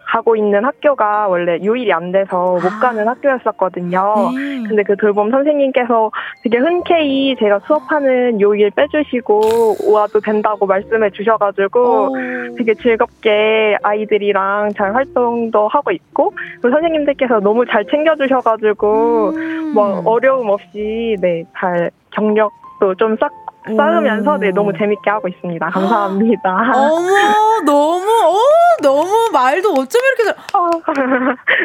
[0.05, 2.79] 가고 있는 학교가 원래 요일이 안 돼서 못 아.
[2.79, 4.31] 가는 학교였었거든요.
[4.31, 4.63] 네.
[4.67, 6.11] 근데 그 돌봄 선생님께서
[6.43, 12.15] 되게 흔쾌히 제가 수업하는 요일 빼주시고 와도 된다고 말씀해 주셔가지고 오.
[12.57, 19.73] 되게 즐겁게 아이들이랑 잘 활동도 하고 있고 그 선생님들께서 너무 잘 챙겨주셔가지고 음.
[19.73, 23.29] 뭐 어려움 없이 네 잘 경력 도좀 쌓,
[23.75, 24.37] 쌓으면서 오.
[24.37, 25.69] 네 너무 재밌게 하고 있습니다.
[25.69, 26.71] 감사합니다.
[26.75, 28.37] 어머 너무 어
[28.81, 30.39] 너무 말도 어쩜 이렇게 잘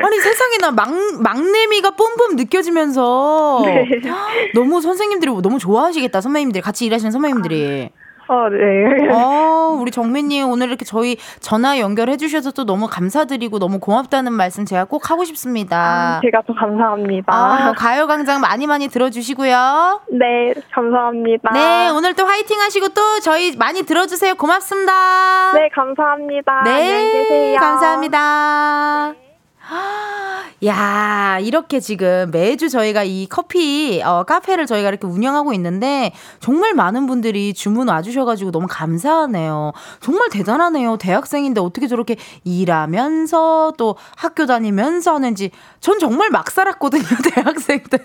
[0.05, 0.89] 아니 세상에나 막
[1.23, 4.01] 막내미가 뿜뿜 느껴지면서 네.
[4.55, 7.91] 너무 선생님들이 너무 좋아하시겠다 선배님들이 같이 일하시는 선배님들이
[8.33, 9.13] 어, 네.
[9.13, 14.65] 어 우리 정민님 오늘 이렇게 저희 전화 연결해 주셔서 또 너무 감사드리고 너무 고맙다는 말씀
[14.65, 16.21] 제가 꼭 하고 싶습니다.
[16.25, 17.33] 제가 더 감사합니다.
[17.33, 20.01] 아, 가요광장 많이 많이 들어주시고요.
[20.13, 21.51] 네, 감사합니다.
[21.53, 24.35] 네, 오늘 또 화이팅 하시고 또 저희 많이 들어주세요.
[24.37, 25.53] 고맙습니다.
[25.53, 26.63] 네, 감사합니다.
[26.65, 27.61] 네, 안녕히 계세요.
[27.61, 29.32] 감사합니다.
[30.67, 37.07] 야, 이렇게 지금 매주 저희가 이 커피, 어, 카페를 저희가 이렇게 운영하고 있는데, 정말 많은
[37.07, 39.73] 분들이 주문 와주셔가지고 너무 감사하네요.
[40.01, 40.99] 정말 대단하네요.
[40.99, 47.03] 대학생인데 어떻게 저렇게 일하면서 또 학교 다니면서 하는지, 전 정말 막 살았거든요,
[47.35, 47.99] 대학생 때.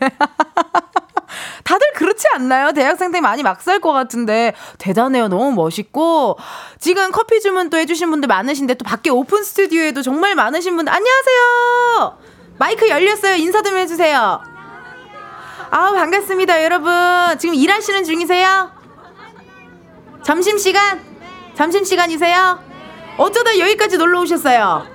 [1.63, 2.71] 다들 그렇지 않나요?
[2.71, 5.27] 대학생 때 많이 막살 것 같은데 대단해요.
[5.27, 6.37] 너무 멋있고
[6.79, 12.17] 지금 커피 주문 또 해주신 분들 많으신데 또 밖에 오픈 스튜디오에도 정말 많으신 분들 안녕하세요.
[12.57, 13.35] 마이크 열렸어요.
[13.35, 14.41] 인사 좀 해주세요.
[15.69, 16.91] 아 반갑습니다, 여러분.
[17.39, 18.71] 지금 일하시는 중이세요?
[20.23, 21.01] 점심 시간?
[21.55, 22.59] 점심 시간이세요?
[23.17, 24.87] 어쩌다 여기까지 놀러 오셨어요?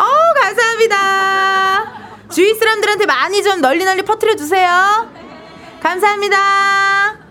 [0.00, 0.04] 어
[0.42, 1.97] 감사합니다.
[2.30, 5.10] 주위 사람들한테 많이 좀 널리 널리 퍼뜨려 주세요.
[5.80, 7.27] 감사합니다.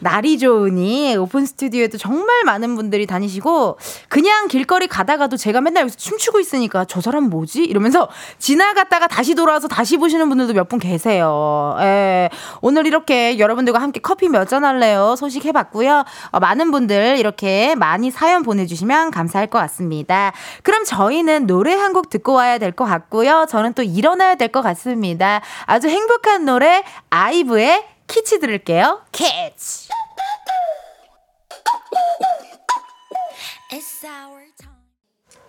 [0.00, 6.40] 날이 좋으니 오픈 스튜디오에도 정말 많은 분들이 다니시고 그냥 길거리 가다가도 제가 맨날 여기서 춤추고
[6.40, 7.62] 있으니까 저 사람 뭐지?
[7.64, 8.08] 이러면서
[8.38, 11.76] 지나갔다가 다시 돌아와서 다시 보시는 분들도 몇 분 계세요.
[11.80, 12.30] 예.
[12.60, 15.14] 오늘 이렇게 여러분들과 함께 커피 몇 잔 할래요?
[15.18, 16.04] 소식 해봤고요.
[16.30, 20.32] 어, 많은 분들 이렇게 많이 사연 보내주시면 감사할 것 같습니다.
[20.62, 23.46] 그럼 저희는 노래 한 곡 듣고 와야 될 것 같고요.
[23.48, 25.40] 저는 또 일어나야 될 것 같습니다.
[25.66, 29.02] 아주 행복한 노래 아이브의 키치 들을게요.
[29.12, 29.88] 키치.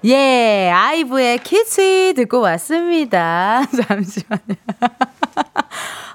[0.06, 3.64] 예, 아이브의 키치 듣고 왔습니다.
[3.88, 4.56] 잠시만요.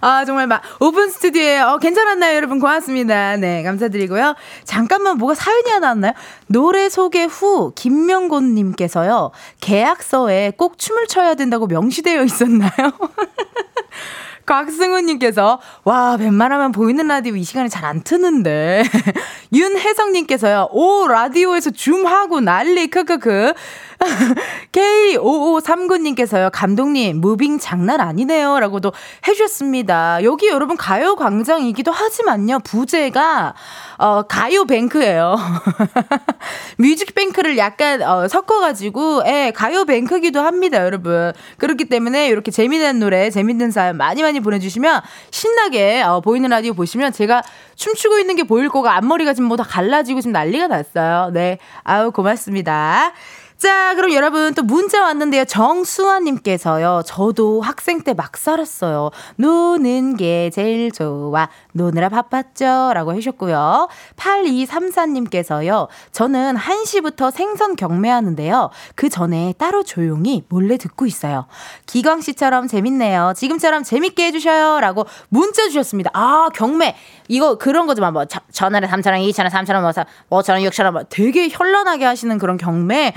[0.01, 2.61] 아, 정말 막, 오픈 스튜디오에, 어, 괜찮았나요, 여러분?
[2.61, 3.37] 고맙습니다.
[3.37, 4.37] 네, 감사드리고요.
[4.65, 6.13] 잠깐만, 뭐가 사연이 하나 왔나요?
[6.47, 12.71] 노래 소개 후, 김명곤님께서요, 계약서에 꼭 춤을 춰야 된다고 명시되어 있었나요?
[14.47, 18.83] 곽승우님께서 와 웬만하면 보이는 라디오 이 시간에 잘 안 트는데.
[19.55, 23.53] 윤혜성님께서요 오 라디오에서 줌하고 난리 크크크
[24.73, 28.61] K5539님께서요, 감독님, moving 장난 아니네요.
[28.61, 28.93] 라고도
[29.27, 30.23] 해주셨습니다.
[30.23, 33.55] 여기 여러분 가요 광장이기도 하지만요, 부제가,
[33.99, 35.37] 어, 가요뱅크예요.
[36.79, 41.33] 뮤직뱅크를 약간, 어, 섞어가지고, 예, 가요뱅크기도 합니다, 여러분.
[41.59, 47.13] 그렇기 때문에 이렇게 재미난 노래, 재밌는 사연 많이 많이 보내주시면 신나게, 어, 보이는 라디오 보시면
[47.13, 47.43] 제가
[47.75, 51.31] 춤추고 있는 게 보일 거가 앞머리가 지금 뭐 다 갈라지고 지금 난리가 났어요.
[51.33, 51.59] 네.
[51.83, 53.13] 아우, 고맙습니다.
[53.59, 55.47] 자, 그럼 여러분 또 문자 왔는데요.
[55.47, 57.03] 정수아님께서요.
[57.07, 59.11] 저도 학생 때 막 살았어요.
[59.37, 61.49] 노는 게 제일 좋아.
[61.73, 62.93] 노느라 바빴죠.
[62.95, 63.89] 라고 해주셨고요.
[64.17, 65.89] 8234님께서요.
[66.13, 68.71] 저는 1시부터 생선 경매하는데요.
[68.95, 71.47] 그 전에 따로 조용히 몰래 듣고 있어요.
[71.87, 73.33] 기광씨처럼 재밌네요.
[73.37, 74.81] 지금처럼 재밌게 해주셔요.
[74.81, 76.11] 라고 문자 주셨습니다.
[76.13, 76.95] 아, 경매.
[77.29, 79.81] 이거 그런 거지만 뭐 3천원, 2천원, 3천원,
[80.29, 83.13] 뭐 5천원, 6천원 뭐 되게 현란하게 하시는 그런 경매.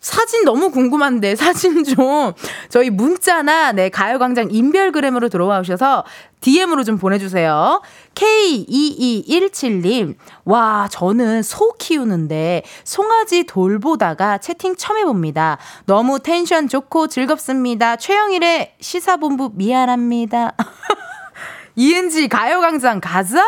[0.00, 2.32] 사진 너무 궁금한데 사진 좀
[2.68, 6.04] 저희 문자나 네 가요광장 인별그램으로 들어와 오셔서
[6.40, 7.82] DM으로 좀 보내주세요.
[8.14, 15.58] K2217님, 와, 저는 소 키우는데 송아지 돌보다가 채팅 처음 해봅니다.
[15.86, 17.96] 너무 텐션 좋고 즐겁습니다.
[17.96, 20.52] 최영일의 시사본부 미안합니다.
[21.74, 23.42] 이은지 가요광장 가자!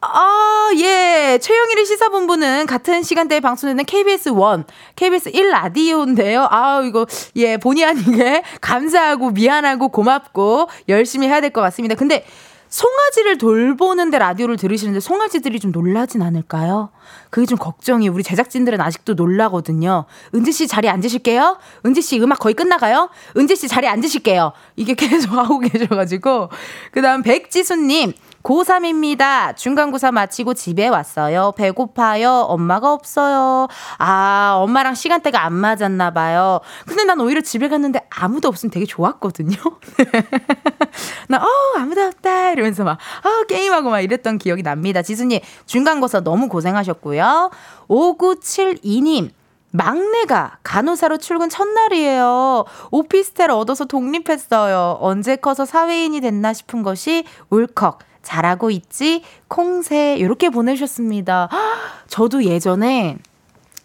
[0.00, 1.38] 아, 예.
[1.42, 6.46] 최영일의 시사본부는 같은 시간대에 방송되는 KBS 1, KBS 1 라디오인데요.
[6.50, 11.96] 아, 이거, 예, 본의 아니게 감사하고 미안하고 고맙고 열심히 해야 될 것 같습니다.
[11.96, 12.24] 근데
[12.68, 16.90] 송아지를 돌보는데 라디오를 들으시는데 송아지들이 좀 놀라진 않을까요?
[17.30, 20.04] 그게 좀 걱정이 우리 제작진들은 아직도 놀라거든요.
[20.34, 21.56] 은지 씨 자리에 앉으실게요.
[21.86, 23.08] 은지 씨 음악 거의 끝나가요.
[23.38, 24.52] 은지 씨 자리에 앉으실게요.
[24.76, 26.50] 이게 계속 하고 계셔가지고
[26.92, 28.12] 그다음 백지수님
[28.48, 29.54] 고3입니다.
[29.54, 31.52] 중간고사 마치고 집에 왔어요.
[31.56, 32.46] 배고파요.
[32.48, 33.68] 엄마가 없어요.
[33.98, 36.60] 아, 엄마랑 시간대가 안 맞았나 봐요.
[36.86, 39.54] 근데 난 오히려 집에 갔는데 아무도 없으면 되게 좋았거든요.
[41.28, 42.52] 나, 어, 아무도 없다.
[42.52, 45.02] 이러면서 막, 어, 게임하고 막 이랬던 기억이 납니다.
[45.02, 47.50] 지수님, 중간고사 너무 고생하셨고요.
[47.88, 49.30] 5972님,
[49.72, 52.64] 막내가 간호사로 출근 첫날이에요.
[52.90, 54.96] 오피스텔 얻어서 독립했어요.
[55.00, 58.07] 언제 커서 사회인이 됐나 싶은 것이 울컥.
[58.22, 59.22] 잘하고 있지?
[59.48, 60.16] 콩새.
[60.16, 61.48] 이렇게 보내주셨습니다.
[62.08, 63.16] 저도 예전에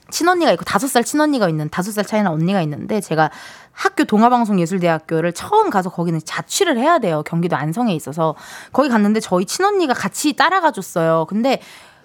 [0.09, 3.31] 친언니가 있고 다섯 살 친언니가 있는 다섯 살 차이나 언니가 있는데 제가
[3.71, 7.23] 학교 동아방송예술대학교를 처음 가서 거기는 자취를 해야 돼요.
[7.25, 8.35] 경기도 안성에 있어서
[8.71, 11.25] 거기 갔는데 저희 친언니가 같이 따라가 줬어요.
[11.27, 11.59] 근데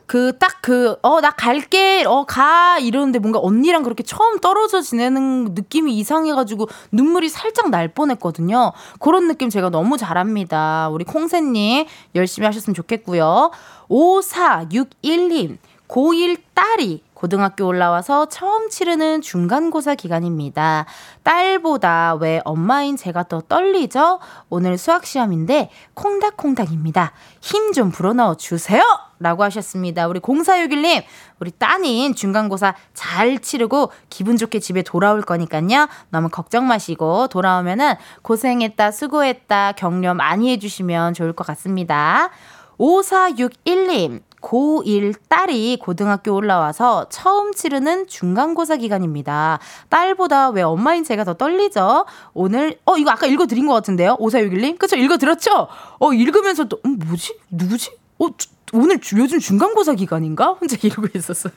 [0.09, 5.55] 그 딱 그, 어, 나 갈게, 어, 가, 이러는데 뭔가 언니랑 그렇게 처음 떨어져 지내는
[5.55, 8.73] 느낌이 이상해가지고 눈물이 살짝 날 뻔했거든요.
[9.01, 10.89] 그런 느낌 제가 너무 잘합니다.
[10.91, 13.51] 우리 콩새님 열심히 하셨으면 좋겠고요.
[13.89, 20.87] 5461님, 고1 딸이 고등학교 올라와서 처음 치르는 중간고사 기간입니다.
[21.25, 24.21] 딸보다 왜 엄마인 제가 더 떨리죠?
[24.49, 27.13] 오늘 수학시험인데 콩닥콩닥입니다.
[27.41, 28.81] 힘 좀 불어넣어 주세요!
[29.19, 30.07] 라고 하셨습니다.
[30.07, 31.03] 우리 0461님,
[31.41, 35.89] 우리 따님 중간고사 잘 치르고 기분 좋게 집에 돌아올 거니까요.
[36.11, 42.31] 너무 걱정 마시고 돌아오면은 고생했다, 수고했다, 격려 많이 해주시면 좋을 것 같습니다.
[42.79, 49.59] 5461님, 고1 딸이 고등학교 올라와서 처음 치르는 중간고사 기간입니다.
[49.89, 52.07] 딸보다 왜 엄마인 제가 더 떨리죠?
[52.35, 54.17] 오늘, 어, 이거 아까 읽어드린 것 같은데요?
[54.19, 54.79] 5461님?
[54.79, 54.97] 그쵸?
[54.97, 55.69] 읽어드렸죠?
[55.99, 57.39] 어, 읽으면서 또, 음, 뭐지?
[57.51, 57.97] 누구지?
[58.19, 58.29] 어,
[58.73, 60.53] 오늘 요즘 중간고사 기간인가?
[60.53, 61.53] 혼자 이러고 있었어요.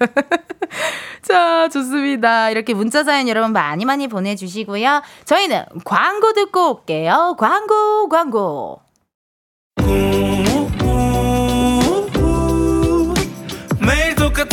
[1.22, 2.50] 자, 좋습니다.
[2.50, 5.02] 이렇게 문자 사연 여러분 많이 많이 보내주시고요.
[5.26, 7.36] 저희는 광고 듣고 올게요.
[7.38, 8.82] 광고, 광고.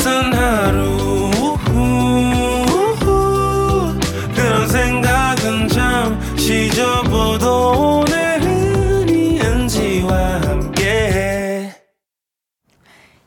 [0.08, 1.30] 같은 하루
[4.34, 11.74] 그런 생각은 잠시 접어도 오늘은 이은지와 함께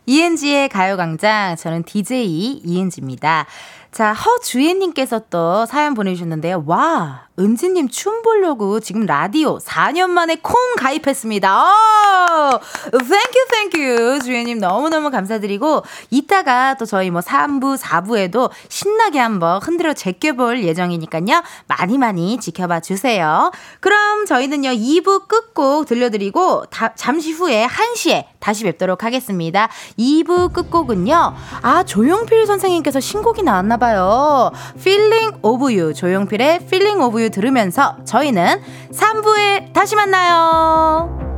[0.07, 3.45] 이은지의 가요광장 저는 DJ 이은지입니다.
[3.91, 6.63] 자, 허주혜님께서 또 사연 보내주셨는데요.
[6.65, 11.63] 와, 은지님 춤 보려고 지금 라디오 4년 만에 콩 가입했습니다.
[11.63, 12.59] 오!
[12.91, 14.19] Thank you, thank you.
[14.23, 21.41] 주혜님 너무너무 감사드리고, 이따가 또 저희 뭐 3부, 4부에도 신나게 한번 흔들어 제껴볼 예정이니까요.
[21.67, 23.51] 많이 많이 지켜봐 주세요.
[23.79, 29.69] 그럼 저희는요, 2부 끝곡 들려드리고, 다, 잠시 후에 1시에 다시 뵙도록 하겠습니다.
[29.97, 34.51] 2부 끝곡은요, 아, 조용필 선생님께서 신곡이 나왔나 봐요.
[34.77, 35.93] Feeling of You.
[35.93, 41.30] 조용필의 Feeling of You 들으면서 저희는 3부에 다시 만나요.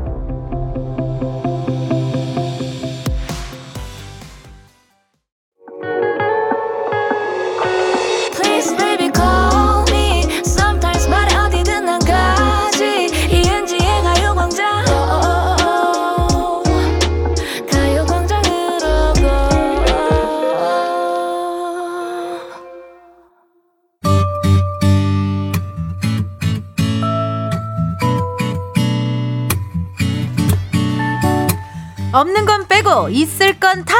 [32.13, 33.95] 없는 건 빼고 있을 건 다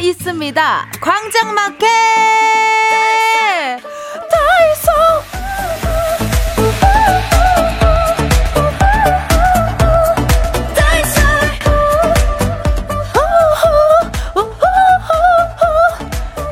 [0.00, 0.86] 있습니다.
[1.00, 1.86] 광장마켓!
[4.30, 4.90] 다이소!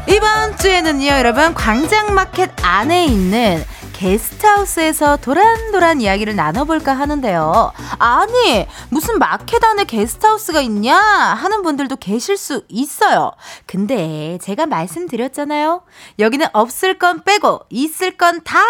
[0.09, 3.64] 이번 주에는요, 여러분, 광장마켓 안에 있는
[3.99, 7.73] 게스트하우스에서 도란도란 이야기를 나눠볼까 하는데요.
[7.99, 10.97] 아니, 무슨 마켓 안에 게스트하우스가 있냐?
[10.97, 13.33] 하는 분들도 계실 수 있어요.
[13.67, 15.83] 근데 제가 말씀드렸잖아요.
[16.21, 18.61] 여기는 없을 건 빼고 있을 건 다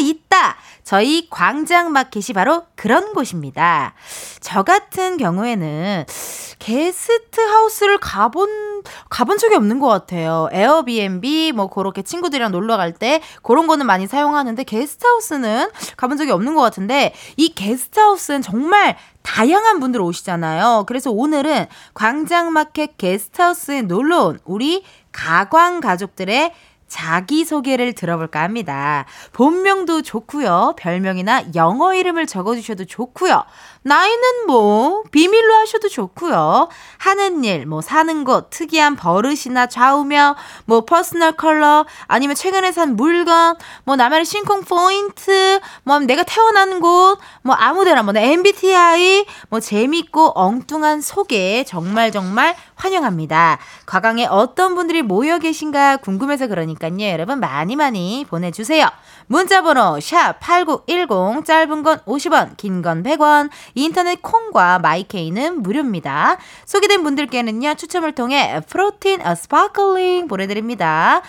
[0.00, 0.56] 있다.
[0.84, 3.94] 저희 광장마켓이 바로 그런 곳입니다.
[4.40, 6.04] 저 같은 경우에는
[6.58, 10.48] 게스트 하우스를 가본 가본 적이 없는 것 같아요.
[10.52, 16.32] 에어비앤비 뭐 그렇게 친구들이랑 놀러 갈 때 그런 거는 많이 사용하는데 게스트 하우스는 가본 적이
[16.32, 20.84] 없는 것 같은데 이 게스트 하우스는 정말 다양한 분들 오시잖아요.
[20.86, 26.52] 그래서 오늘은 광장마켓 게스트하우스에 놀러 온 우리 가광 가족들의
[26.92, 29.06] 자기소개를 들어볼까 합니다.
[29.32, 30.74] 본명도 좋고요.
[30.76, 33.44] 별명이나 영어 이름을 적어주셔도 좋고요.
[33.84, 36.68] 나이는 뭐 비밀로 하셔도 좋고요.
[36.98, 40.34] 하는 일, 뭐 사는 곳, 특이한 버릇이나 좌우명,
[40.66, 47.18] 뭐 personal color, 아니면 최근에 산 물건, 뭐 나만의 심쿵 포인트, 뭐 내가 태어난 곳,
[47.42, 53.58] 뭐 아무데나 뭐 MBTI, 뭐 재밌고 엉뚱한 소개 정말 정말 환영합니다.
[53.86, 56.82] 가광에 어떤 분들이 모여 계신가 궁금해서 그러니까요.
[57.10, 58.86] 여러분 많이 많이 보내주세요.
[59.28, 66.38] 문자번호 샵 8910 짧은 건 50원 긴 건 100원 인터넷 콩과 마이케이는 무료입니다.
[66.64, 71.22] 소개된 분들께는요 추첨을 통해 프로틴 어, 스파클링 보내드립니다.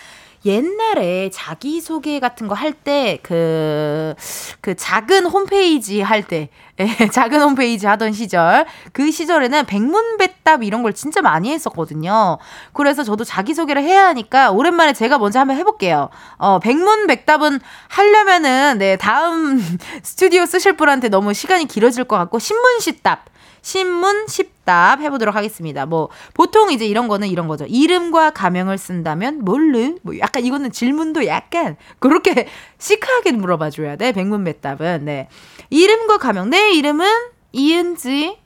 [0.45, 4.13] 옛날에 자기소개 같은 거 할 때, 그,
[4.61, 10.93] 그 작은 홈페이지 할 때, 예, 작은 홈페이지 하던 시절, 그 시절에는 백문백답 이런 걸
[10.93, 12.37] 진짜 많이 했었거든요.
[12.73, 16.09] 그래서 저도 자기소개를 해야 하니까 오랜만에 제가 먼저 한번 해볼게요.
[16.37, 19.61] 어, 백문백답은 하려면은, 네, 다음
[20.03, 23.32] 스튜디오 쓰실 분한테 너무 시간이 길어질 것 같고, 신문시답.
[23.63, 25.85] 신문 십답 해보도록 하겠습니다.
[25.85, 27.65] 뭐 보통 이제 이런 거는 이런 거죠.
[27.65, 29.97] 이름과 가명을 쓴다면 뭘로?
[30.03, 32.47] 뭐 약간 이거는 질문도 약간 그렇게
[32.77, 34.11] 시크하게 물어봐 줘야 돼.
[34.11, 35.29] 백문백답은 네.
[35.69, 36.49] 이름과 가명.
[36.49, 37.07] 내 이름은
[37.53, 38.37] 이은지.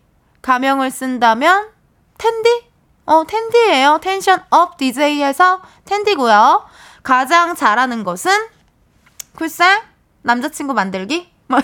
[0.43, 1.69] 가명을 쓴다면
[2.17, 2.67] 텐디?
[3.05, 3.99] 어 텐디예요.
[4.01, 6.63] tension up DJ에서 텐디고요.
[7.01, 8.31] 가장 잘하는 것은
[9.35, 9.81] 글쎄
[10.21, 11.36] 남자친구 만들기.
[11.47, 11.63] 막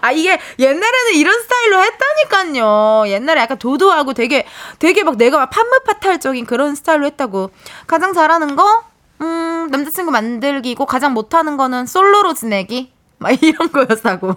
[0.00, 3.04] 아, 이게 옛날에는 이런 스타일로 했다니까요.
[3.08, 4.46] 옛날에 약간 도도하고 되게,
[4.78, 7.50] 되게 막 내가 막 팜므파탈적인 그런 스타일로 했다고.
[7.86, 8.84] 가장 잘하는 거?
[9.20, 12.92] 음, 남자친구 만들기고 가장 못하는 거는 솔로로 지내기.
[13.18, 14.34] 막 이런 거였다고.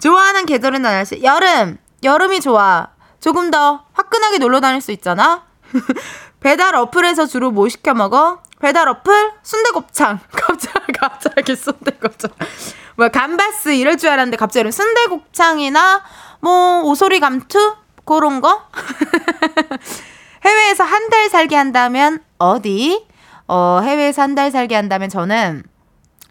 [0.00, 1.22] 좋아하는 계절은 날씨.
[1.22, 1.78] 여름.
[2.02, 2.88] 여름이 좋아.
[3.20, 5.44] 조금 더 화끈하게 놀러 다닐 수 있잖아.
[6.40, 8.40] 배달 어플에서 주로 뭐 시켜 먹어?
[8.60, 9.32] 배달 어플?
[9.42, 10.20] 순대곱창.
[10.32, 12.30] 갑자기, 갑자기 순대곱창.
[12.96, 16.02] 뭐, 감바스 이럴 줄 알았는데 갑자기 순대곱창이나
[16.40, 17.74] 뭐, 오소리 감투?
[18.04, 18.62] 그런 거?
[20.44, 23.06] 해외에서 한 달 살게 한다면 어디?
[23.48, 25.62] 어, 해외에서 한 달 살게 한다면 저는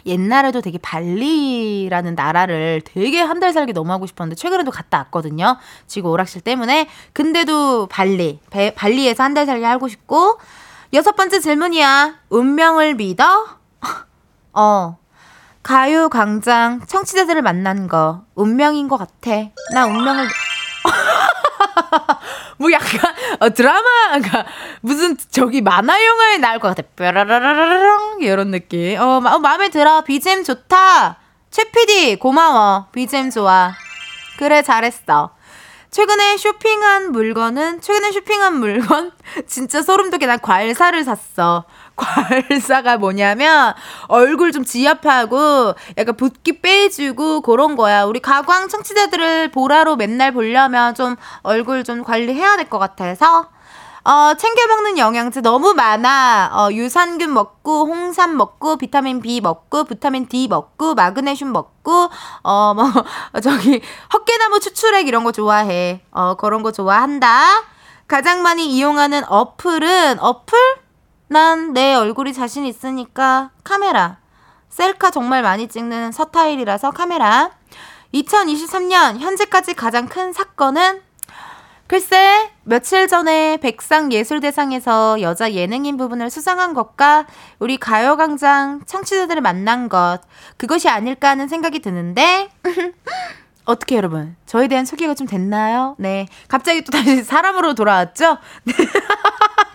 [0.06, 5.58] 옛날에도 되게 발리라는 나라를 되게 한 달 살기 너무 하고 싶었는데 최근에도 갔다 왔거든요.
[5.88, 6.88] 지구 오락실 때문에.
[7.14, 10.40] 근데도 발리, 배- 발리에서 한 달 살기 하고 싶고
[10.94, 12.20] 여섯 번째 질문이야.
[12.30, 13.55] 운명을 믿어?
[14.56, 14.98] 어.
[15.62, 19.32] 가요 광장 청취자들을 만난 거 운명인 것 같아.
[19.74, 20.28] 나 운명을
[22.58, 24.46] 뭐 약간 어, 드라마가
[24.82, 26.88] 무슨 저기 만화 영화에 나올 것 같아.
[26.96, 29.00] 뾰라라라라랑 이런 느낌.
[29.00, 30.02] 어, 마, 어 마음에 들어.
[30.02, 31.18] BGM 좋다.
[31.50, 32.88] 최 PD 고마워.
[32.92, 33.74] BGM 좋아.
[34.38, 35.32] 그래 잘했어.
[35.92, 39.14] 최근에 쇼핑한 물건은 최근에 쇼핑한 물건
[39.48, 41.64] 진짜 소름 돋게 난 과일 사를 샀어.
[41.96, 43.74] 과일사가 뭐냐면
[44.08, 48.04] 얼굴 좀 지압하고 약간 붓기 빼주고 그런 거야.
[48.04, 53.48] 우리 가광 청취자들을 보라로 맨날 보려면 좀 얼굴 좀 관리해야 될 것 같아서
[54.04, 56.52] 어, 챙겨 먹는 영양제 너무 많아.
[56.54, 62.10] 어, 유산균 먹고, 홍삼 먹고, 비타민 B 먹고, 비타민 D 먹고, 마그네슘 먹고,
[62.44, 62.86] 어, 뭐,
[63.42, 63.82] 저기,
[64.14, 66.02] 헛개나무 추출액 이런 거 좋아해.
[66.12, 67.64] 어, 그런 거 좋아한다.
[68.08, 70.85] 가장 많이 이용하는 어플은, 어플?
[71.36, 74.20] 난 내 얼굴이 자신 있으니까 카메라.
[74.70, 77.52] 셀카 정말 많이 찍는 서타일이라서 카메라.
[78.14, 81.02] 2023년 현재까지 가장 큰 사건은
[81.88, 87.28] 글쎄, 며칠 전에 백상예술대상에서 여자 예능인 부분을 수상한 것과
[87.60, 90.20] 우리 가요광장 청취자들을 만난 것,
[90.56, 92.50] 그것이 아닐까 하는 생각이 드는데,
[93.66, 95.96] 어떻게 여러분, 저에 대한 소개가 좀 됐나요?
[96.00, 96.28] 네.
[96.48, 98.38] 갑자기 또 다시 사람으로 돌아왔죠?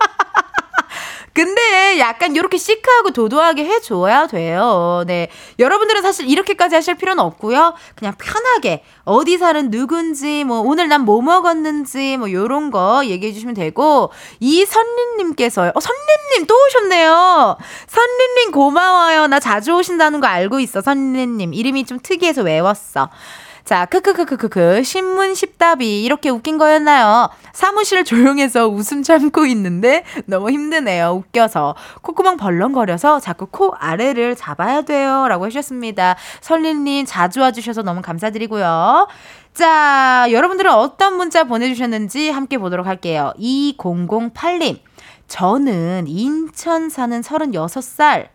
[1.32, 1.44] 네.
[1.44, 5.04] 근데 약간 이렇게 시크하고 도도하게 해줘야 돼요.
[5.06, 5.28] 네.
[5.58, 7.74] 여러분들은 사실 이렇게까지 하실 필요는 없고요.
[7.94, 13.54] 그냥 편하게 어디 사는 누군지, 뭐 오늘 난 뭐 먹었는지, 뭐 요런 거 얘기해 주시면
[13.54, 14.10] 되고,
[14.40, 15.72] 이선리님께서요.
[15.74, 17.56] 어, 선리님 또 오셨네요.
[17.86, 19.26] 선리님 고마워요.
[19.28, 21.54] 나 자주 오신다는 거 알고 있어, 선리님.
[21.54, 23.08] 이름이 좀 특이해서 외웠어.
[23.64, 24.82] 자, 크크크크크크.
[24.82, 27.28] 신문 십답이 이렇게 웃긴 거였나요?
[27.52, 31.10] 사무실 조용해서 웃음 참고 있는데 너무 힘드네요.
[31.10, 31.74] 웃겨서.
[32.02, 35.26] 콧구멍 벌렁거려서 자꾸 코 아래를 잡아야 돼요.
[35.28, 36.16] 라고 하셨습니다.
[36.40, 39.08] 설리님 자주 와주셔서 너무 감사드리고요.
[39.54, 43.32] 자, 여러분들은 어떤 문자 보내주셨는지 함께 보도록 할게요.
[43.38, 44.80] 2008님.
[45.28, 48.28] 저는 인천 사는 36살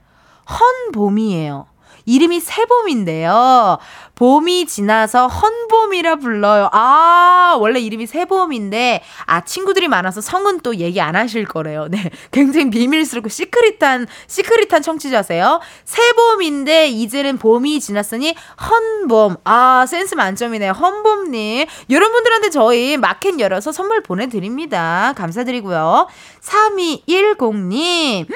[0.48, 1.68] 헌봄이에요.
[2.06, 3.80] 이름이 새봄인데요.
[4.16, 6.70] 봄이 지나서 헌봄이라 불러요.
[6.72, 11.88] 아, 원래 이름이 새봄인데, 아, 친구들이 많아서 성은 또 얘기 안 하실 거래요.
[11.90, 12.10] 네.
[12.32, 15.60] 굉장히 비밀스럽고 시크릿한, 시크릿한 청취자세요.
[15.84, 18.36] 새봄인데, 이제는 봄이 지났으니
[18.70, 19.38] 헌봄.
[19.44, 20.72] 아, 센스 만점이네요.
[20.72, 21.68] 헌봄님.
[21.90, 25.14] 여러분들한테 저희 마켓 열어서 선물 보내드립니다.
[25.18, 26.08] 감사드리고요.
[26.42, 28.28] 3210님.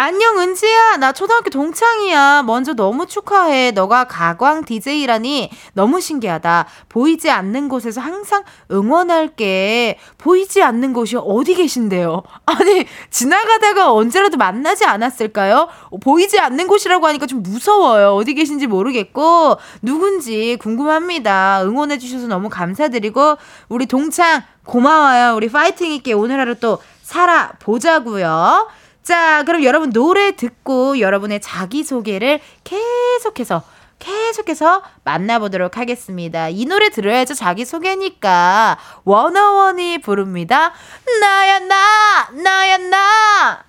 [0.00, 0.98] 안녕 은지야.
[0.98, 2.44] 나 초등학교 동창이야.
[2.44, 3.72] 먼저 너무 축하해.
[3.72, 5.50] 너가 가광 DJ라니.
[5.72, 6.68] 너무 신기하다.
[6.88, 9.98] 보이지 않는 곳에서 항상 응원할게.
[10.18, 12.22] 보이지 않는 곳이 어디 계신데요?
[12.46, 15.66] 아니 지나가다가 언제라도 만나지 않았을까요?
[16.00, 18.14] 보이지 않는 곳이라고 하니까 좀 무서워요.
[18.14, 19.56] 어디 계신지 모르겠고.
[19.82, 21.64] 누군지 궁금합니다.
[21.64, 23.36] 응원해 주셔서 너무 감사드리고.
[23.68, 25.34] 우리 동창 고마워요.
[25.34, 28.68] 우리 파이팅 있게 오늘 하루 또 살아보자고요
[29.08, 33.62] 자, 그럼 여러분 노래 듣고 여러분의 자기소개를 계속해서
[33.98, 36.50] 계속해서 만나보도록 하겠습니다.
[36.50, 37.32] 이 노래 들어야죠.
[37.32, 38.76] 자기소개니까.
[39.04, 40.74] 워너원이 부릅니다.
[41.22, 42.28] 나야, 나!
[42.32, 43.64] 나야, 나!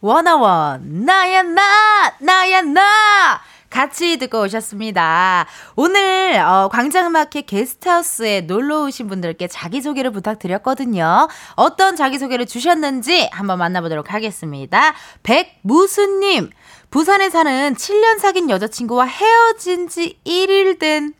[0.00, 2.14] 워너원, 나야, 나!
[2.20, 3.40] 나야, 나!
[3.70, 5.46] 같이 듣고 오셨습니다.
[5.76, 11.28] 오늘 어, 광장마켓 게스트하우스에 놀러 오신 분들께 자기소개를 부탁드렸거든요.
[11.54, 14.94] 어떤 자기소개를 주셨는지 한번 만나보도록 하겠습니다.
[15.22, 16.50] 백무수님,
[16.90, 21.14] 부산에 사는 7년 사귄 여자친구와 헤어진 지 1일 된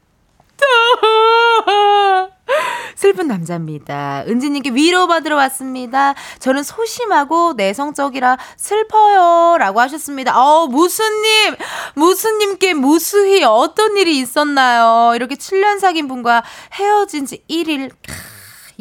[2.97, 4.25] 슬픈 남자입니다.
[4.27, 6.15] 은지님께 위로받으러 왔습니다.
[6.39, 9.57] 저는 소심하고 내성적이라 슬퍼요.
[9.59, 10.39] 라고 하셨습니다.
[10.41, 11.55] 어, 무수님!
[11.95, 15.15] 무수님께 무수히 어떤 일이 있었나요?
[15.15, 16.43] 이렇게 7년 사귄 분과
[16.75, 17.91] 헤어진 지 1일.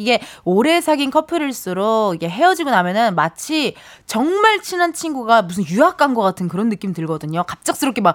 [0.00, 3.74] 이게 오래 사귄 커플일수록 이게 헤어지고 나면은 마치
[4.06, 7.42] 정말 친한 친구가 무슨 유학 간 것 같은 그런 느낌 들거든요.
[7.42, 8.14] 갑작스럽게 막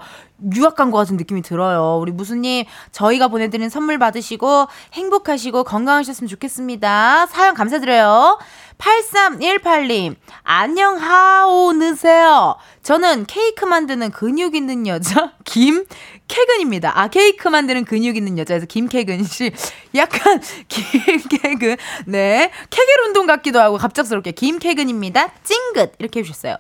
[0.55, 1.99] 유학 간 것 같은 느낌이 들어요.
[2.01, 7.27] 우리 무수님, 저희가 보내드린 선물 받으시고 행복하시고 건강하셨으면 좋겠습니다.
[7.27, 8.39] 사연 감사드려요.
[8.77, 12.55] 8318님, 안녕, 하오, 느세요.
[12.81, 15.86] 저는 케이크 만드는 근육 있는 여자, 김,
[16.27, 16.91] 캐근입니다.
[16.99, 19.51] 아, 케이크 만드는 근육 있는 여자에서 김캐근 씨.
[19.95, 21.77] 약간, 김캐근.
[22.07, 22.51] 네.
[22.69, 25.29] 케겔 운동 같기도 하고 갑작스럽게 김캐근입니다.
[25.43, 25.93] 찡긋.
[25.99, 26.57] 이렇게 해주셨어요.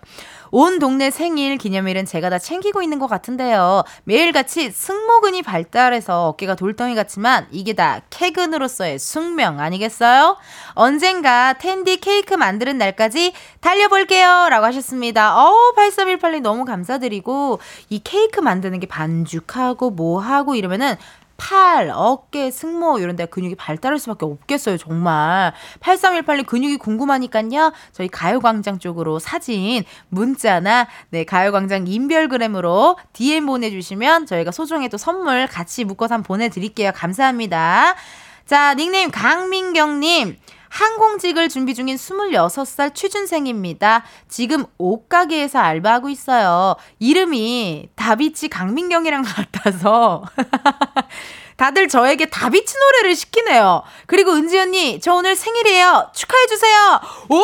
[0.55, 3.83] 온 동네 생일 기념일은 제가 다 챙기고 있는 것 같은데요.
[4.03, 10.37] 매일같이 승모근이 발달해서 어깨가 돌덩이 같지만 이게 다 캐근으로서의 숙명 아니겠어요?
[10.75, 14.49] 언젠가 텐디 케이크 만드는 날까지 달려볼게요.
[14.51, 15.43] 라고 하셨습니다.
[15.43, 20.97] 어우, 8318님 너무 감사드리고 이 케이크 만드는 게 반죽하고 뭐하고 이러면은
[21.37, 25.53] 팔, 어깨, 승모 이런 데 근육이 발달할 수밖에 없겠어요, 정말.
[25.79, 27.73] 8318님 근육이 궁금하니까요.
[27.91, 35.83] 저희 가요광장 쪽으로 사진, 문자나 네, 가요광장 인별그램으로 DM 보내주시면 저희가 소정의 또 선물 같이
[35.83, 36.91] 묶어서 한번 보내드릴게요.
[36.93, 37.95] 감사합니다.
[38.45, 40.37] 자, 닉네임 강민경님.
[40.73, 44.03] 항공직을 준비 중인 26살 취준생입니다.
[44.27, 46.75] 지금 옷가게에서 알바하고 있어요.
[46.97, 49.21] 이름이 다비치 강민경이랑
[49.53, 50.23] 같아서
[51.57, 53.83] 다들 저에게 다비치 노래를 시키네요.
[54.07, 56.09] 그리고 은지 언니, 저 오늘 생일이에요.
[56.13, 57.01] 축하해주세요.
[57.29, 57.43] 오!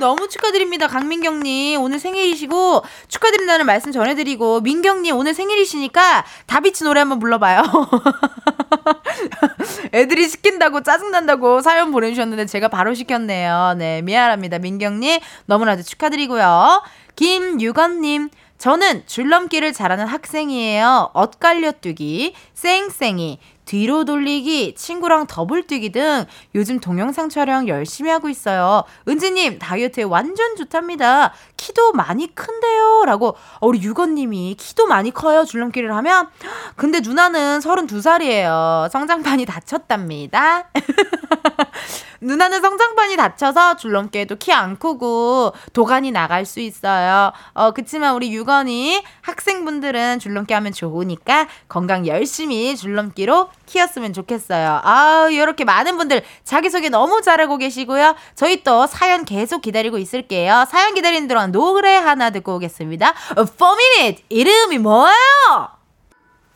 [0.00, 0.88] 너무 축하드립니다.
[0.88, 1.80] 강민경님.
[1.80, 7.62] 오늘 생일이시고, 축하드린다는 말씀 전해드리고, 민경님 오늘 생일이시니까 다비치 노래 한번 불러봐요.
[9.94, 13.74] 애들이 시킨다고 짜증난다고 사연 보내주셨는데 제가 바로 시켰네요.
[13.78, 14.58] 네, 미안합니다.
[14.58, 15.20] 민경님.
[15.46, 16.82] 너무나도 축하드리고요.
[17.16, 18.30] 김유건님.
[18.58, 21.10] 저는 줄넘기를 잘하는 학생이에요.
[21.12, 26.24] 엇갈려 뛰기, 쌩쌩이, 뒤로 돌리기, 친구랑 더블 뛰기 등
[26.54, 28.84] 요즘 동영상 촬영 열심히 하고 있어요.
[29.08, 31.32] 은지님, 다이어트에 완전 좋답니다.
[31.64, 33.04] 키도 많이 큰데요.
[33.06, 35.46] 라고, 어, 우리 유건님이 키도 많이 커요.
[35.46, 36.28] 줄넘기를 하면.
[36.76, 38.90] 근데 누나는 32살이에요.
[38.90, 40.68] 성장판이 닫혔답니다.
[42.20, 47.32] 누나는 성장판이 닫혀서 줄넘기에도 키 안 크고 도가니 나갈 수 있어요.
[47.54, 54.80] 어, 그치만 우리 유건이 학생분들은 줄넘기 하면 좋으니까 건강 열심히 줄넘기로 키웠으면 좋겠어요.
[54.82, 58.14] 아우, 이렇게 많은 분들 자기소개 너무 잘하고 계시고요.
[58.34, 60.66] 저희 또 사연 계속 기다리고 있을게요.
[60.70, 63.14] 사연 기다리는 동안 노래 하나 듣고 오겠습니다.
[63.34, 64.18] 4minute!
[64.28, 65.14] 이름이 뭐예요?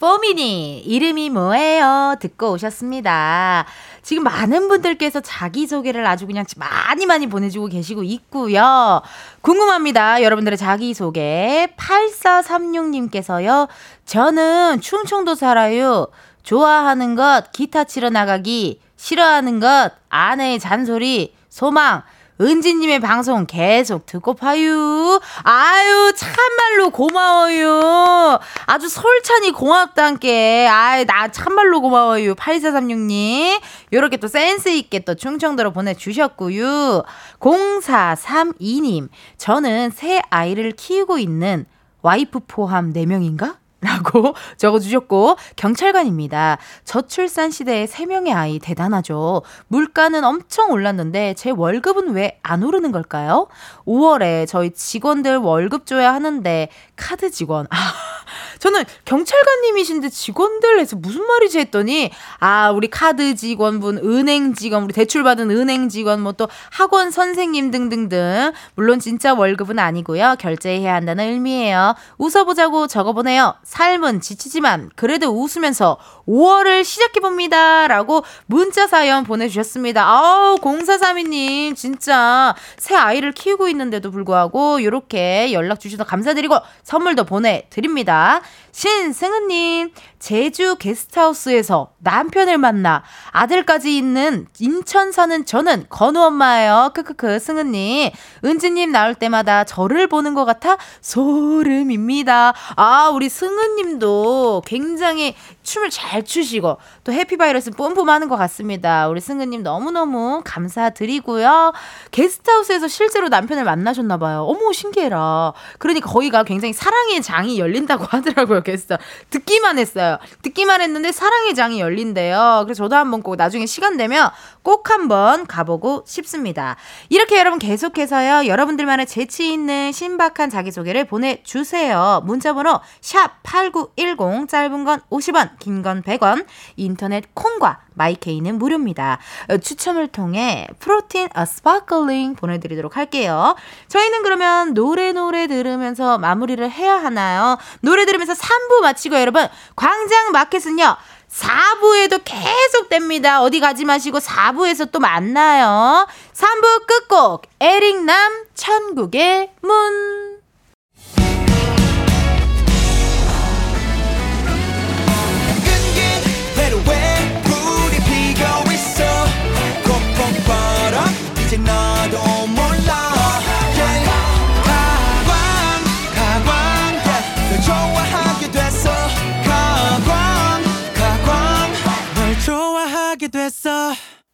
[0.00, 2.14] 포미니 이름이 뭐예요?
[2.20, 3.66] 듣고 오셨습니다.
[4.02, 9.02] 지금 많은 분들께서 자기소개를 아주 그냥 많이 많이 보내주고 계시고 있고요.
[9.40, 10.22] 궁금합니다.
[10.22, 11.68] 여러분들의 자기소개.
[11.76, 13.66] 8436님께서요.
[14.04, 16.06] 저는 충청도 살아요.
[16.48, 18.80] 좋아하는 것 기타 치러 나가기.
[18.96, 21.34] 싫어하는 것 아내의 잔소리.
[21.50, 22.02] 소망.
[22.40, 25.20] 은지님의 방송 계속 듣고 파유.
[25.42, 28.40] 아유, 참말로 고마워요.
[28.64, 30.66] 아주 솔찬이 고맙단께.
[30.68, 32.34] 아유, 나 참말로 고마워요.
[32.34, 33.60] 8436님.
[33.92, 37.02] 요렇게 또 센스있게 또 충청도로 보내주셨고요.
[37.40, 39.10] 0432님.
[39.36, 41.66] 저는 새 아이를 키우고 있는
[42.00, 43.57] 와이프 포함 4명인가?
[43.80, 46.58] 라고 적어주셨고, 경찰관입니다.
[46.84, 49.42] 저출산 시대에 3명의 아이 대단하죠.
[49.68, 53.46] 물가는 엄청 올랐는데 제 월급은 왜 안 오르는 걸까요?
[53.86, 56.68] 5월에 저희 직원들 월급 줘야 하는데
[56.98, 57.66] 카드 직원.
[57.70, 57.76] 아,
[58.58, 65.22] 저는 경찰관님이신데 직원들 해서 무슨 말이지 했더니 아 우리 카드 직원분, 은행 직원, 우리 대출
[65.22, 71.94] 받은 은행 직원, 뭐 또 학원 선생님 등등등 물론 진짜 월급은 아니고요 결제해야 한다는 의미예요.
[72.16, 73.54] 웃어보자고 적어보네요.
[73.64, 80.06] 삶은 지치지만 그래도 웃으면서 5월을 시작해 봅니다라고 문자 사연 보내주셨습니다.
[80.06, 86.56] 아우 0432님 진짜 새 아이를 키우고 있는데도 불구하고 이렇게 연락 주셔서 감사드리고
[86.88, 88.40] 선물도 보내드립니다.
[88.78, 93.02] 신승은님, 제주 게스트하우스에서 남편을 만나
[93.32, 96.92] 아들까지 있는 인천 사는 저는 건우 엄마예요.
[96.94, 98.10] 크크크, 승은님.
[98.44, 102.52] 은지님 나올 때마다 저를 보는 것 같아 소름입니다.
[102.76, 109.08] 아, 우리 승은님도 굉장히 춤을 잘 추시고 또 해피바이러스 뿜뿜하는 것 같습니다.
[109.08, 111.72] 우리 승은님 너무너무 감사드리고요.
[112.12, 114.42] 게스트하우스에서 실제로 남편을 만나셨나봐요.
[114.42, 115.52] 어머, 신기해라.
[115.78, 118.96] 그러니까 거기가 굉장히 사랑의 장이 열린다고 하더라고요, 게스트.
[119.30, 120.18] 듣기만 했어요.
[120.42, 122.62] 듣기만 했는데 사랑의 장이 열린대요.
[122.66, 124.28] 그래서 저도 한번 꼭 나중에 시간 되면
[124.62, 126.76] 꼭 한번 가보고 싶습니다.
[127.08, 128.46] 이렇게 여러분 계속해서요.
[128.46, 132.20] 여러분들만의 재치 있는 신박한 자기소개를 보내주세요.
[132.24, 136.44] 문자번호 샵 8910 짧은 건 50원 긴 건 100원
[136.76, 139.18] 인터넷 콩과 마이케이는 무료입니다.
[139.48, 143.54] 어, 추첨을 통해 프로틴 어, 스파클링 보내드리도록 할게요.
[143.88, 147.58] 저희는 그러면 노래 노래 들으면서 마무리를 해야 하나요?
[147.80, 149.46] 노래 들으면서 3부 마치고 여러분
[149.76, 150.96] 광장 마켓은요.
[151.30, 153.42] 4부에도 계속 됩니다.
[153.42, 156.06] 어디 가지 마시고 4부에서 또 만나요.
[156.32, 160.27] 3부 끝곡 에릭남 천국의 문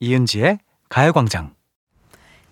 [0.01, 0.59] 이은지의
[0.89, 1.55] 가요광장.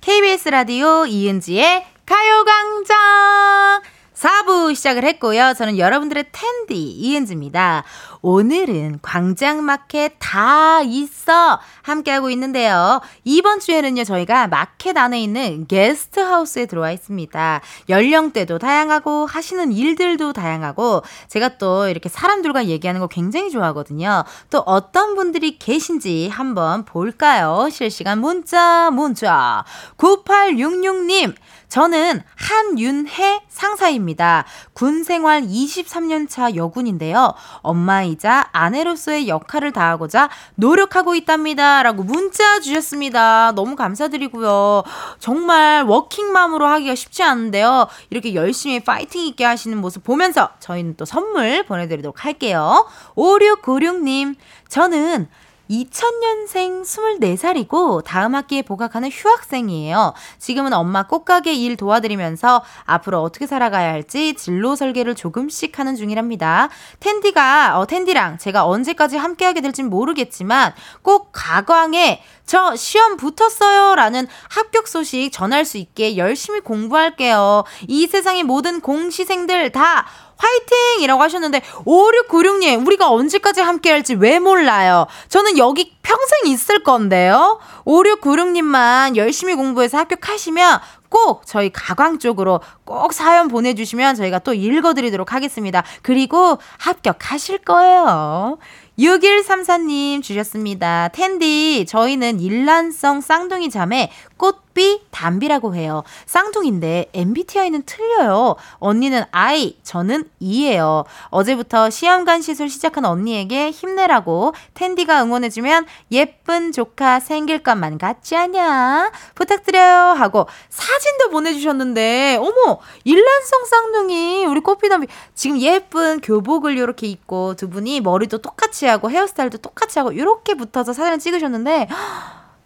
[0.01, 3.83] KBS 라디오 이은지의 가요광장
[4.23, 5.53] 4부 시작을 했고요.
[5.59, 7.83] 저는 여러분들의 텐디 이은지입니다.
[8.21, 13.01] 오늘은 광장마켓 다 있어 함께하고 있는데요.
[13.25, 17.61] 이번 주에는요, 저희가 마켓 안에 있는 게스트하우스에 들어와 있습니다.
[17.89, 24.23] 연령대도 다양하고 하시는 일들도 다양하고 제가 또 이렇게 사람들과 얘기하는 거 굉장히 좋아하거든요.
[24.51, 27.69] 또 어떤 분들이 계신지 한번 볼까요?
[27.73, 29.65] 실시간 문자, 문자.
[29.97, 31.35] 9866님.
[31.73, 34.45] 저는 한윤혜 상사입니다.
[34.75, 37.33] 군 생활 23년 차 여군인데요.
[37.63, 41.83] 엄마이자 아내로서의 역할을 다하고자 노력하고 있답니다.
[41.83, 43.53] 라고 문자 주셨습니다.
[43.53, 44.83] 너무 감사드리고요.
[45.19, 47.89] 정말 워킹맘으로 하기가 쉽지 않은데요.
[48.11, 52.87] 이렇게 열심히 파이팅 있게 하시는 모습 보면서 저희는 또 선물 보내드리도록 할게요.
[53.17, 54.35] 5696님,
[54.69, 55.27] 저는
[55.73, 60.13] 2000년생 24살이고 다음 학기에 복학하는 휴학생이에요.
[60.39, 66.69] 지금은 엄마 꽃가게 일 도와드리면서 앞으로 어떻게 살아가야 할지 진로 설계를 조금씩 하는 중이랍니다.
[67.01, 74.27] 텐디가 어 텐디랑 제가 언제까지 함께 하게 될진 모르겠지만 꼭 가광에 저 시험 붙었어요 라는
[74.51, 77.65] 합격 소식 전할 수 있게 열심히 공부할게요.
[77.89, 80.07] 이 세상의 모든 공시생들 다
[80.43, 81.03] 화이팅!
[81.03, 85.07] 이라고 하셨는데, 5696님, 우리가 언제까지 함께 할지 왜 몰라요?
[85.29, 87.61] 저는 여기 평생 있을 건데요?
[87.85, 95.85] 5696님만 열심히 공부해서 합격하시면 꼭 저희 가광 쪽으로 꼭 사연 보내주시면 저희가 또 읽어드리도록 하겠습니다.
[96.03, 98.59] 그리고 합격하실 거예요.
[98.99, 101.09] 6134님 주셨습니다.
[101.09, 106.03] 텐디, 저희는 일란성 쌍둥이 자매 꽃비 담비라고 해요.
[106.27, 108.57] 쌍둥이인데 MBTI는 틀려요.
[108.81, 111.05] 언니는 I, 저는 E예요.
[111.29, 119.13] 어제부터 시험관 시술 시작한 언니에게 힘내라고 텐디가 응원해주면 예쁜 조카 생길 것만 같지 않냐?
[119.37, 120.15] 부탁드려요.
[120.15, 125.07] 하고 사진도 보내주셨는데, 어머, 일란성 쌍둥이, 우리 꽃비 담비.
[125.35, 130.93] 지금 예쁜 교복을 이렇게 입고 두 분이 머리도 똑같이 하고 헤어스타일도 똑같이 하고 이렇게 붙어서
[130.93, 131.89] 사진을 찍으셨는데,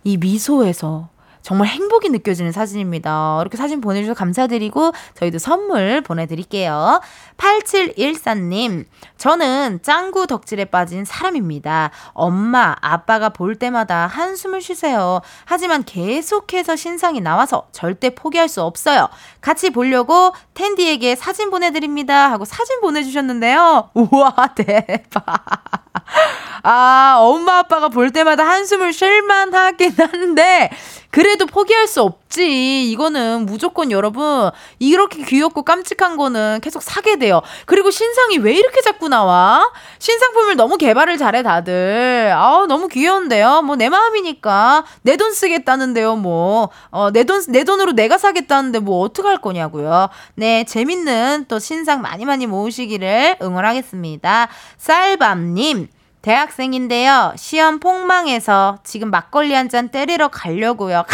[0.05, 1.09] 이 미소에서
[1.47, 3.39] 정말 행복이 느껴지는 사진입니다.
[3.41, 7.01] 이렇게 사진 보내주셔서 감사드리고 저희도 선물 보내드릴게요.
[7.37, 8.85] 8714님,
[9.17, 11.93] 저는 짱구 덕질에 빠진 사람입니다.
[12.15, 15.21] 엄마, 아빠가 볼 때마다 한숨을 쉬세요.
[15.45, 19.09] 하지만 계속해서 신상이 나와서 절대 포기할 수 없어요.
[19.41, 22.29] 같이 보려고 텐디에게 사진 보내드립니다.
[22.29, 23.91] 하고 사진 보내주셨는데요.
[23.95, 25.86] 우와, 대박.
[26.63, 30.71] 아, 엄마, 아빠가 볼 때마다 한숨을 쉴만 하긴 한데,
[31.11, 32.91] 그래도 포기할 수 없지.
[32.91, 37.41] 이거는 무조건 여러분, 이렇게 귀엽고 깜찍한 거는 계속 사게 돼요.
[37.65, 39.71] 그리고 신상이 왜 이렇게 자꾸 나와?
[39.99, 42.33] 신상품을 너무 개발을 잘해, 다들.
[42.35, 43.63] 아우, 너무 귀여운데요.
[43.63, 44.85] 뭐, 내 마음이니까.
[45.03, 46.69] 내 돈 쓰겠다는데요, 뭐.
[46.91, 50.09] 어, 내 돈, 내 돈으로 내가 사겠다는데 뭐, 어떡할 거냐고요.
[50.35, 54.49] 네, 재밌는 또 신상 많이 많이 모으시기를 응원하겠습니다.
[54.77, 55.89] 쌀밤님.
[56.23, 57.35] 대학생인데요.
[57.37, 61.05] 시험 폭망해서 지금 막걸리 한 잔 때리러 가려고요.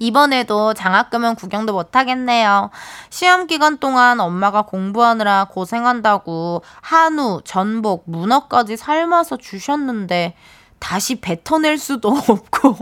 [0.00, 2.70] 이번에도 장학금은 구경도 못하겠네요.
[3.10, 10.34] 시험 기간 동안 엄마가 공부하느라 고생한다고 한우, 전복, 문어까지 삶아서 주셨는데
[10.78, 12.76] 다시 뱉어낼 수도 없고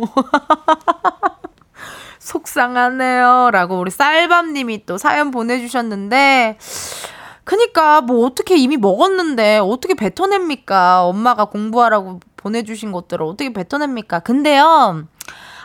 [2.18, 3.50] 속상하네요.
[3.52, 6.58] 라고 우리 쌀밤님이 또 사연 보내주셨는데
[7.46, 11.04] 그니까 뭐 어떻게 이미 먹었는데 어떻게 뱉어냅니까?
[11.06, 14.18] 엄마가 공부하라고 보내주신 것들을 어떻게 뱉어냅니까?
[14.20, 15.04] 근데요.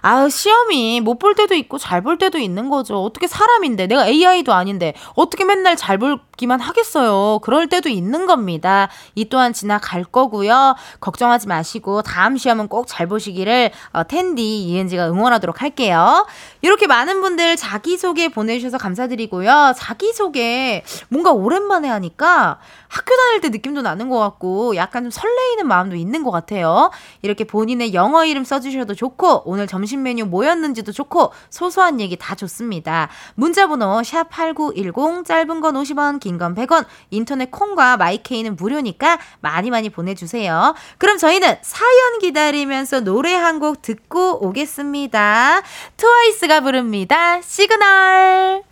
[0.03, 3.03] 아, 시험이 못 볼 때도 있고 잘 볼 때도 있는 거죠.
[3.03, 7.37] 어떻게 사람인데 내가 AI도 아닌데 어떻게 맨날 잘 볼 기만 하겠어요.
[7.43, 8.89] 그럴 때도 있는 겁니다.
[9.13, 10.75] 이 또한 지나갈 거고요.
[10.99, 16.25] 걱정하지 마시고 다음 시험은 꼭 잘 보시기를 어, 텐디 이은지가 응원하도록 할게요.
[16.61, 19.73] 이렇게 많은 분들 자기소개 보내주셔서 감사드리고요.
[19.77, 25.95] 자기소개 뭔가 오랜만에 하니까 학교 다닐 때 느낌도 나는 것 같고 약간 좀 설레이는 마음도
[25.95, 26.89] 있는 것 같아요.
[27.21, 33.09] 이렇게 본인의 영어 이름 써주셔도 좋고 오늘 점심 메뉴 뭐였는지도 좋고 소소한 얘기 다 좋습니다.
[33.35, 40.75] 문자번호 샵8910 짧은 건 50원 긴건 100원 인터넷 콩과 마이케이는 무료니까 많이 많이 보내주세요.
[40.97, 45.61] 그럼 저희는 사연 기다리면서 노래 한 곡 듣고 오겠습니다.
[45.97, 47.39] 트와이스가 부릅니다.
[47.41, 48.63] 시그널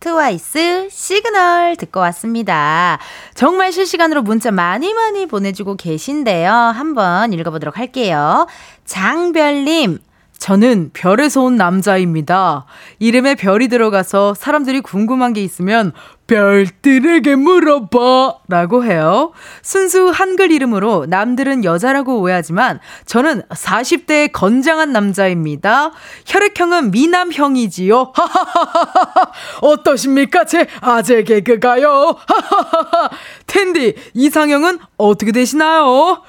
[0.00, 2.98] 트와이스 시그널 듣고 왔습니다.
[3.34, 6.50] 정말 실시간으로 문자 많이 많이 보내주고 계신데요.
[6.52, 8.46] 한번 읽어보도록 할게요.
[8.84, 9.98] 장별님,
[10.38, 12.64] 저는 별에서 온 남자입니다.
[13.00, 15.92] 이름에 별이 들어가서 사람들이 궁금한 게 있으면
[16.28, 19.32] 별들에게 물어봐 라고 해요.
[19.62, 25.90] 순수 한글 이름으로 남들은 여자라고 오해하지만 저는 40대의 건장한 남자입니다.
[26.26, 28.12] 혈액형은 미남형이지요.
[29.62, 30.44] 어떠십니까?
[30.44, 32.16] 제 아재 개그가요.
[33.46, 36.22] 텐디, 이상형은 어떻게 되시나요?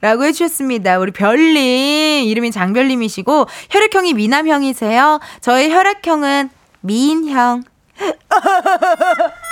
[0.00, 1.00] 라고 해주셨습니다.
[1.00, 5.18] 우리 별님, 이름이 장별님이시고, 혈액형이 미남형이세요.
[5.40, 7.64] 저의 혈액형은 미인형.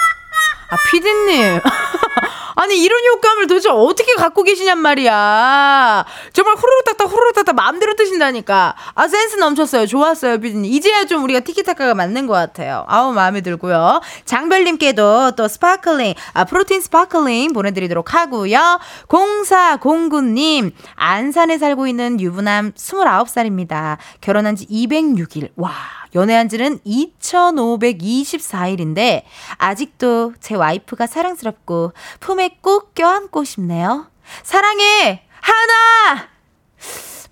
[0.68, 1.60] 아, 피디님.
[2.58, 6.06] 아니, 이런 효과음을 도대체 어떻게 갖고 계시냔 말이야.
[6.32, 8.74] 정말 후루룩 딱딱 후루룩 딱딱 마음대로 트신다니까.
[8.94, 9.86] 아, 센스 넘쳤어요.
[9.86, 10.64] 좋았어요, 피디님.
[10.72, 12.84] 이제야 좀 우리가 티키타카가 맞는 것 같아요.
[12.88, 14.00] 아우, 마음에 들고요.
[14.24, 18.80] 장별님께도 또 스파클링, 아, 프로틴 스파클링 보내드리도록 하고요.
[19.08, 23.98] 0409님, 안산에 살고 있는 유부남 29살입니다.
[24.22, 25.50] 결혼한 지 206일.
[25.56, 25.72] 와,
[26.14, 29.22] 연애한 지는 2524일인데
[29.58, 34.10] 아직도 제 와이프가 사랑스럽고 품에 꼭 껴안고 싶네요.
[34.42, 35.22] 사랑해!
[35.40, 36.28] 하나!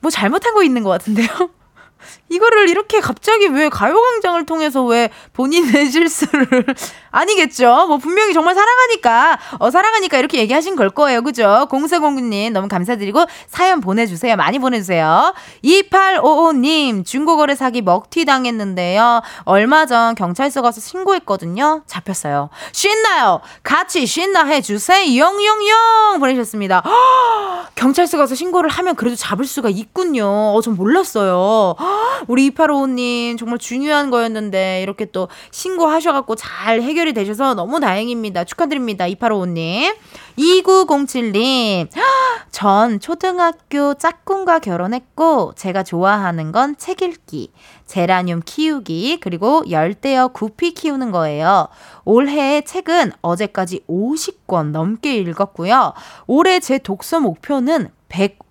[0.01, 1.29] 뭐 잘못한 거 있는 것 같은데요?
[2.29, 6.65] 이거를 이렇게 갑자기 왜 가요광장을 통해서 왜 본인의 실수를
[7.15, 7.87] 아니겠죠?
[7.87, 11.67] 뭐 분명히 정말 사랑하니까 어 사랑하니까 이렇게 얘기하신 걸 거예요, 그죠?
[11.71, 15.33] 공사공구님 너무 감사드리고 사연 보내주세요, 많이 보내주세요.
[15.65, 19.23] 2855님 중고거래 사기 먹튀 당했는데요.
[19.45, 21.83] 얼마 전 경찰서 가서 신고했거든요.
[21.87, 22.51] 잡혔어요.
[22.73, 23.41] 신나요.
[23.63, 25.17] 같이 신나 해주세요.
[25.17, 26.81] 영영영 보내셨습니다.
[26.81, 30.27] 허, 경찰서 가서 신고를 하면 그래도 잡을 수가 있군요.
[30.27, 31.77] 어, 전 몰랐어요.
[31.79, 31.85] 허,
[32.27, 38.45] 우리 2855님 정말 중요한 거였는데 이렇게 또 신고하셔갖고 잘 해결 이 되셔서 너무 다행입니다.
[38.45, 39.07] 축하드립니다.
[39.07, 39.95] 2855님.
[40.39, 41.89] 2907님.
[42.51, 47.51] 전 초등학교 짝꿍과 결혼했고 제가 좋아하는 건 책 읽기,
[47.87, 51.69] 제라늄 키우기, 그리고 열대어 구피 키우는 거예요.
[52.05, 55.95] 올해 책은 어제까지 50권 넘게 읽었고요.
[56.27, 57.89] 올해 제 독서 목표는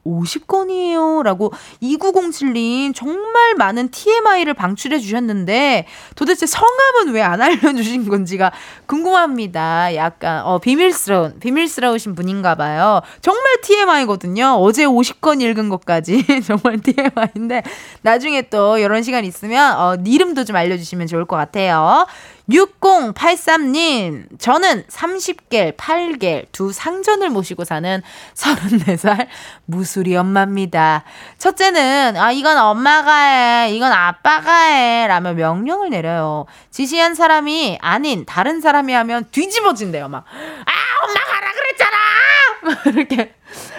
[0.05, 1.23] 150건이에요.
[1.23, 1.51] 라고
[1.81, 8.51] 2907님 정말 많은 TMI를 방출해 주셨는데 도대체 성함은 왜 안 알려주신 건지가
[8.85, 9.95] 궁금합니다.
[9.95, 13.01] 약간 어, 비밀스러운 비밀스러우신 분인가 봐요.
[13.21, 14.57] 정말 TMI거든요.
[14.59, 17.63] 어제 50건 읽은 것까지 정말 TMI인데
[18.01, 22.05] 나중에 또 이런 시간 있으면 어, 이름도 좀 알려주시면 좋을 것 같아요.
[22.49, 28.01] 6083님, 저는 30개, 8개, 두 상전을 모시고 사는
[28.33, 29.27] 34살
[29.65, 31.03] 무 수리 엄마입니다.
[31.37, 36.47] 첫째는, 아, 이건 엄마가 해, 이건 아빠가 해, 라며 명령을 내려요.
[36.71, 40.25] 지시한 사람이 아닌 다른 사람이 하면 뒤집어진대요, 막.
[40.25, 41.97] 아, 엄마가 하라 그랬잖아!
[42.97, 43.35] 이렇게.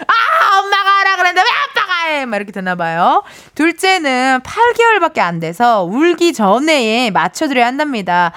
[0.07, 1.47] 아, 엄마가 하라 그랬는데 왜
[1.81, 2.25] 아빠가 해!
[2.25, 3.21] 막 이렇게 되나 봐요.
[3.55, 8.31] 둘째는 8개월밖에 안 돼서 울기 전에 맞춰드려야 한답니다.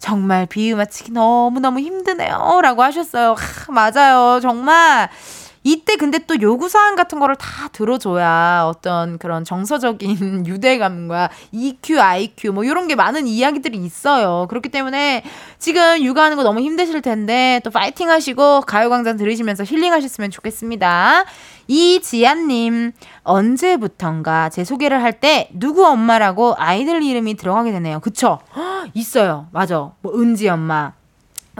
[0.00, 2.58] 정말 비유 맞히기 너무너무 힘드네요.
[2.60, 3.36] 라고 하셨어요.
[3.38, 4.40] 하, 맞아요.
[4.40, 5.10] 정말.
[5.62, 12.64] 이때 근데 또 요구사항 같은 거를 다 들어줘야 어떤 그런 정서적인 유대감과 EQ, IQ 뭐
[12.64, 14.46] 이런 게 많은 이야기들이 있어요.
[14.48, 15.22] 그렇기 때문에
[15.58, 21.24] 지금 육아하는 거 너무 힘드실 텐데 또 파이팅 하시고 가요광장 들으시면서 힐링하셨으면 좋겠습니다.
[21.68, 22.92] 이지안님,
[23.22, 28.00] 언제부턴가 제 소개를 할 때 누구 엄마라고 아이들 이름이 들어가게 되네요.
[28.00, 28.38] 그쵸?
[28.56, 29.48] 헉, 있어요.
[29.52, 29.92] 맞아.
[30.00, 30.92] 뭐 은지 엄마,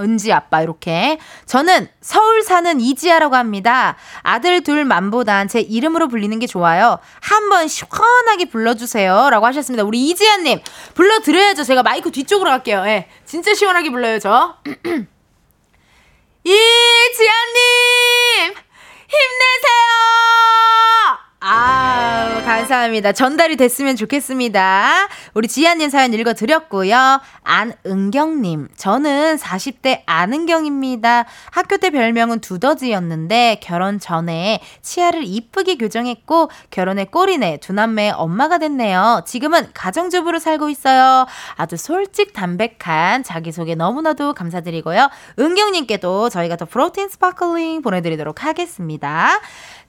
[0.00, 3.96] 은지 아빠 이렇게 저는 서울 사는 이지아라고 합니다.
[4.22, 6.98] 아들 둘 맘보단 제 이름으로 불리는 게 좋아요.
[7.20, 9.84] 한번 시원하게 불러주세요라고 하셨습니다.
[9.84, 10.60] 우리 이지아님
[10.94, 11.64] 불러드려야죠.
[11.64, 12.82] 제가 마이크 뒤쪽으로 갈게요.
[12.86, 14.56] 예, 진짜 시원하게 불러요 저.
[16.44, 18.54] 이지아님
[19.08, 19.90] 힘내세요.
[21.42, 23.12] 아, 감사합니다.
[23.12, 25.08] 전달이 됐으면 좋겠습니다.
[25.32, 27.20] 우리 지아님 사연 읽어드렸고요.
[27.44, 31.24] 안은경님, 저는 40대 안은경입니다.
[31.50, 39.22] 학교 때 별명은 두더지였는데 결혼 전에 치아를 이쁘게 교정했고 결혼에 꼴이네 두 남매의 엄마가 됐네요.
[39.24, 41.26] 지금은 가정주부로 살고 있어요.
[41.56, 45.08] 아주 솔직 담백한 자기소개 너무나도 감사드리고요.
[45.38, 49.40] 은경님께도 저희가 더 프로틴 스파클링 보내드리도록 하겠습니다.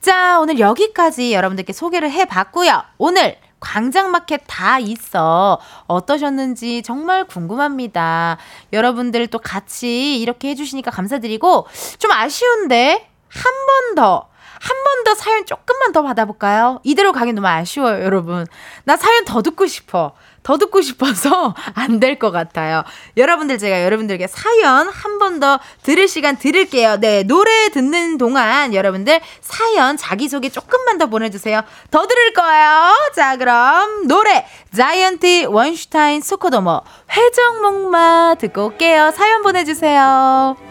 [0.02, 2.84] 자, 오늘 여기까지 여러분들께 소개를 해봤고요.
[2.98, 5.60] 오늘 광장마켓 다 있어.
[5.86, 8.38] 어떠셨는지 정말 궁금합니다.
[8.74, 11.68] 여러분들 또 같이 이렇게 해주시니까 감사드리고,
[12.00, 14.28] 좀 아쉬운데, 한 번 더,
[14.60, 16.80] 한 번 더 사연 조금만 더 받아볼까요?
[16.84, 18.46] 이대로 가긴 너무 아쉬워요, 여러분.
[18.84, 20.14] 나 사연 더 듣고 싶어.
[20.44, 22.84] 더 듣고 싶어서 안 될 것 같아요.
[23.18, 26.98] 여러분들 제가 여러분들에게 사연 한 번 더 들을 시간 드릴게요.
[27.00, 31.62] 네, 노래 듣는 동안 여러분들 사연 자기소개 조금만 더 보내주세요.
[31.92, 32.94] 더 들을 거예요.
[33.16, 36.82] 자, 그럼 노래 자이언티 원슈타인 소코도모
[37.12, 39.12] 회전목마 듣고 올게요.
[39.16, 40.71] 사연 보내주세요.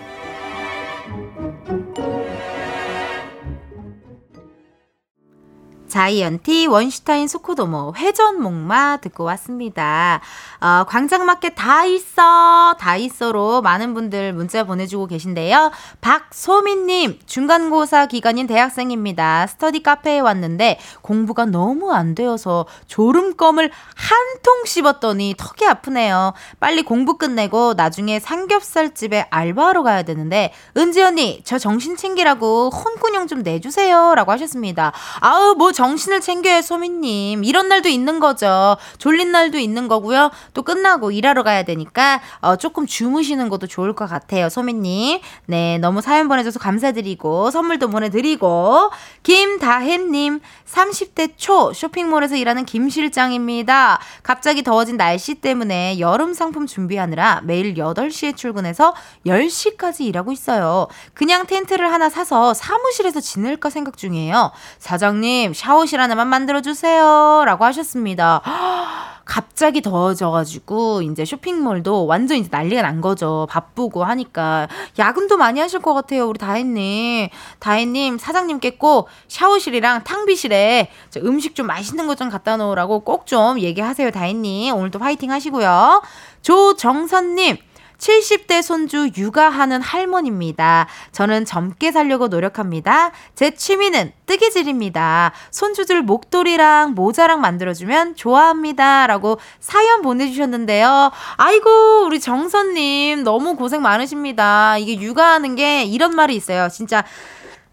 [5.91, 10.21] 자이언티 원슈타인 소코도모 회전목마 듣고 왔습니다.
[10.61, 15.71] 어, 광장마켓 다 있어 다 있어로 많은 분들 문자 보내주고 계신데요.
[16.01, 19.49] 박소민님 중간고사 기간인 대학생입니다.
[19.49, 26.33] 스터디 카페에 왔는데 공부가 너무 안 되어서 졸음껌을 한 통 씹었더니 턱이 아프네요.
[26.61, 33.43] 빨리 공부 끝내고 나중에 삼겹살집에 알바하러 가야 되는데 은지 언니 저 정신 챙기라고 혼꾸녕 좀
[33.43, 34.93] 내주세요 라고 하셨습니다.
[35.21, 37.43] 아우 뭐 정신을 챙겨요, 소민님.
[37.43, 38.77] 이런 날도 있는 거죠.
[38.99, 40.31] 졸린 날도 있는 거고요.
[40.53, 45.21] 또 끝나고 일하러 가야 되니까 어, 조금 주무시는 것도 좋을 것 같아요, 소민님.
[45.47, 48.91] 네, 너무 사연 보내줘서 감사드리고 선물도 보내드리고
[49.23, 54.01] 김다혜님 30대 초 쇼핑몰에서 일하는 김 실장입니다.
[54.23, 60.89] 갑자기 더워진 날씨 때문에 여름 상품 준비하느라 매일 8시에 출근해서 10시까지 일하고 있어요.
[61.15, 64.53] 그냥 텐트를 하나 사서 사무실에서 지낼까 생각 중이에요.
[64.79, 67.43] 사장님, 샤 워실 하나만 만들어주세요.
[67.47, 68.41] 라고 하셨습니다.
[69.25, 73.47] 갑자기 더워져가지고 이제 쇼핑몰도 완전 이제 난리가 난 거죠.
[73.49, 74.67] 바쁘고 하니까
[74.99, 76.27] 야근도 많이 하실 것 같아요.
[76.27, 77.29] 우리 다혜님,
[77.61, 83.61] 다혜님 사장님께 꼭 샤워실이랑 탕비실에 저 음식 좀 맛있는 것 좀 갖다 놓으라고 꼭 좀
[83.61, 84.11] 얘기하세요.
[84.11, 86.03] 다혜님 오늘도 화이팅 하시고요.
[86.43, 87.57] 조정선님.
[88.01, 90.89] 70대 손주 육아하는 할머니입니다.
[91.13, 93.13] 저는 젊게 살려고 노력합니다.
[93.35, 95.33] 제 취미는 뜨개질입니다.
[95.51, 99.07] 손주들 목도리랑 모자랑 만들어주면 좋아합니다.
[99.07, 101.13] 라고 사연 보내주셨는데요.
[101.37, 104.79] 아이고, 우리 정선님, 너무 고생 많으십니다.
[104.79, 106.69] 이게 육아하는 게 이런 말이 있어요.
[106.69, 107.05] 진짜.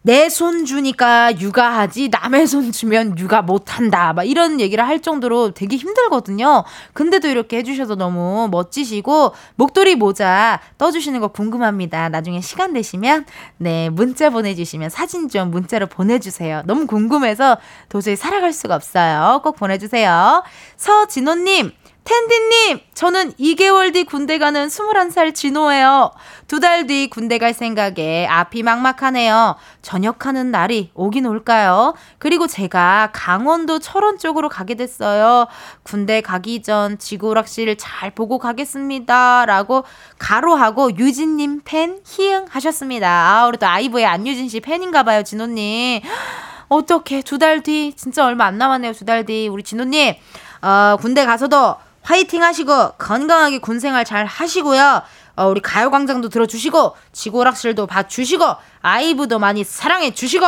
[0.07, 5.75] 내 손 주니까 육아하지 남의 손 주면 육아 못한다 막 이런 얘기를 할 정도로 되게
[5.75, 6.63] 힘들거든요.
[6.93, 12.07] 근데도 이렇게 해주셔서 너무 멋지시고 목도리 모자 떠주시는 거 궁금합니다.
[12.07, 13.25] 나중에 시간 되시면
[13.57, 16.61] 네 문자 보내주시면 사진 좀 문자로 보내주세요.
[16.65, 17.57] 너무 궁금해서
[17.89, 19.41] 도저히 살아갈 수가 없어요.
[19.43, 20.41] 꼭 보내주세요.
[20.77, 21.73] 서진호님
[22.11, 26.11] 텐디님, 저는 2개월 뒤 군대 가는 21살 진호예요.
[26.47, 29.57] 두 달 뒤 군대 갈 생각에 앞이 막막하네요.
[29.81, 31.95] 전역하는 날이 오긴 올까요?
[32.17, 35.47] 그리고 제가 강원도 철원 쪽으로 가게 됐어요.
[35.83, 39.45] 군대 가기 전 지구락실 잘 보고 가겠습니다.
[39.45, 39.83] 라고
[40.17, 43.09] 가로하고 유진님 팬 희응 하셨습니다.
[43.09, 46.01] 아, 우리 또 아이브의 안유진 씨 팬인가 봐요, 진호님.
[46.69, 49.49] 어떻게 두 달 뒤, 진짜 얼마 안 남았네요, 두 달 뒤.
[49.49, 50.15] 우리 진호님,
[50.61, 51.75] 어, 군대 가서도
[52.07, 55.01] 화이팅 하시고 건강하게 군 생활 잘 하시고요.
[55.35, 58.45] 어, 우리 가요광장도 들어주시고 지고락실도 봐주시고
[58.81, 60.45] 아이브도 많이 사랑해 주시고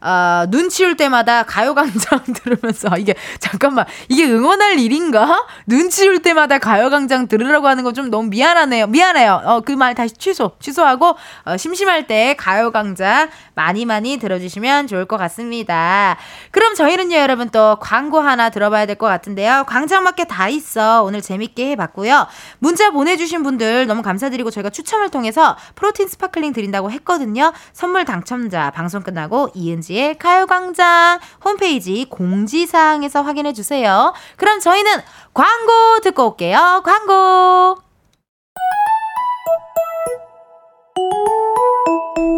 [0.00, 5.46] 어, 눈 치울 때마다 가요광장 들으면서 이게 잠깐만 이게 응원할 일인가?
[5.66, 8.86] 눈 치울 때마다 가요광장 들으라고 하는 건 좀 너무 미안하네요.
[8.86, 9.42] 미안해요.
[9.44, 15.16] 어, 그 말 다시 취소 취소하고 어, 심심할 때 가요광장 많이 많이 들어주시면 좋을 것
[15.16, 16.16] 같습니다.
[16.52, 19.64] 그럼 저희는요 여러분 또 광고 하나 들어봐야 될 것 같은데요.
[19.66, 22.26] 광장마켓 다 있어 오늘 재밌게 해봤고요.
[22.58, 27.52] 문자 보내주신 분들 너무 감사드리고 저희가 추첨을 통해서 프로틴 스파클링 드린다고 했거든요.
[27.72, 34.14] 선물 당첨자 방송 끝나고 이은지 이은지의 가요광장 홈페이지 공지사항에서 확인해 주세요.
[34.36, 34.90] 그럼 저희는
[35.34, 36.82] 광고 듣고 올게요.
[36.84, 37.76] 광고!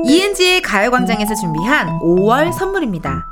[0.05, 3.32] 이은지의 가요광장에서 준비한 5월 선물입니다.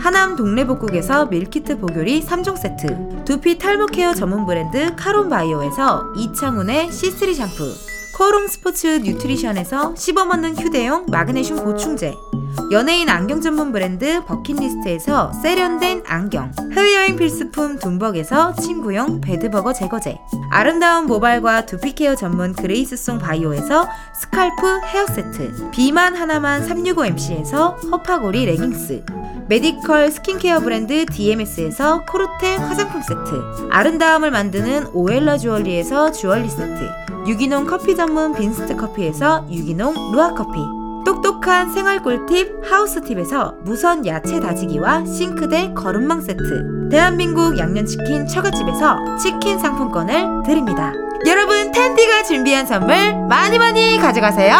[0.00, 7.99] 하남 동래복국에서 밀키트 복요리 3종 세트 두피 탈모 케어 전문 브랜드 카론바이오에서 이창훈의 C3 샴푸
[8.20, 12.14] 코롱 스포츠 뉴트리션에서 씹어먹는 휴대용 마그네슘 보충제.
[12.70, 16.52] 연예인 안경 전문 브랜드 버킷리스트에서 세련된 안경.
[16.76, 20.18] 해외여행 필수품 둠벅에서 침구용 bedbug 제거제.
[20.50, 25.70] 아름다운 모발과 두피 케어 전문 그레이스송 바이오에서 scalp 헤어 세트.
[25.70, 29.02] 비만 하나만 365MC에서 허파고리 레깅스.
[29.48, 33.68] 메디컬 스킨케어 브랜드 DMS에서 코르테 화장품 세트.
[33.70, 40.58] 아름다움을 만드는 오엘라 주얼리에서 주얼리 세트 유기농 커피 전문 빈스트 커피에서 유기농 루아 커피.
[41.04, 46.88] 똑똑한 생활 꿀팁 하우스팁에서 무선 야채 다지기와 싱크대 거름망 세트.
[46.90, 50.92] 대한민국 양념치킨 처갓집에서 치킨 상품권을 드립니다.
[51.26, 52.96] 여러분 텐디가 준비한 선물
[53.28, 54.54] 많이 많이 가져가세요.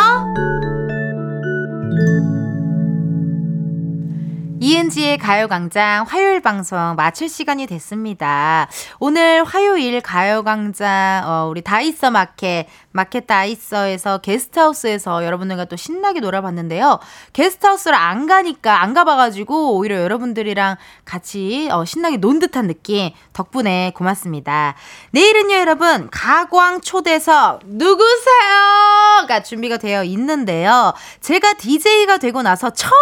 [4.71, 8.69] 이은지의 가요광장 화요일 방송 마칠 시간이 됐습니다.
[9.01, 17.01] 오늘 화요일 가요광장, 어, 우리 다이서 마켓, 마켓 다이서에서 게스트하우스에서 여러분들과 또 신나게 놀아봤는데요.
[17.33, 24.77] 게스트하우스를 안 가니까, 안 가봐가지고 오히려 여러분들이랑 같이 어, 신나게 논 듯한 느낌 덕분에 고맙습니다.
[25.11, 30.95] 내일은요, 여러분, 가광 초대석 누구세요?가 준비가 되어 있는데요.
[31.21, 32.95] 제가 DJ가 되고 나서 처음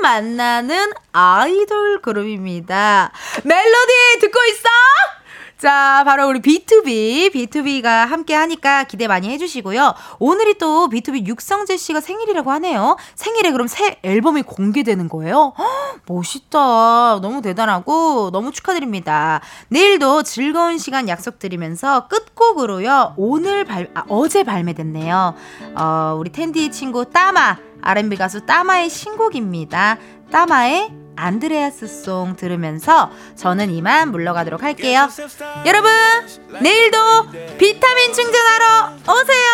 [0.00, 3.12] 만나는 아이돌 그룹입니다.
[3.44, 4.68] 멜로디 듣고 있어?
[5.60, 9.94] 자, 바로 우리 B2B, B2B가 함께 하니까 기대 많이 해주시고요.
[10.18, 12.96] 오늘이 또 B2B 육성재 씨가 생일이라고 하네요.
[13.14, 15.52] 생일에 그럼 새 앨범이 공개되는 거예요?
[15.58, 17.20] 헉, 멋있다.
[17.20, 19.42] 너무 대단하고 너무 축하드립니다.
[19.68, 23.12] 내일도 즐거운 시간 약속드리면서 끝곡으로요.
[23.18, 25.34] 오늘 발, 아, 어제 발매됐네요.
[25.74, 29.98] 어, 우리 텐디 친구 따마, R&B 가수 따마의 신곡입니다.
[30.30, 35.08] 따마의 안드레아스 송 들으면서 저는 이만 물러가도록 할게요.
[35.66, 35.90] 여러분,
[36.62, 36.98] 내일도
[37.58, 39.50] 비타민 충전하러 오세요!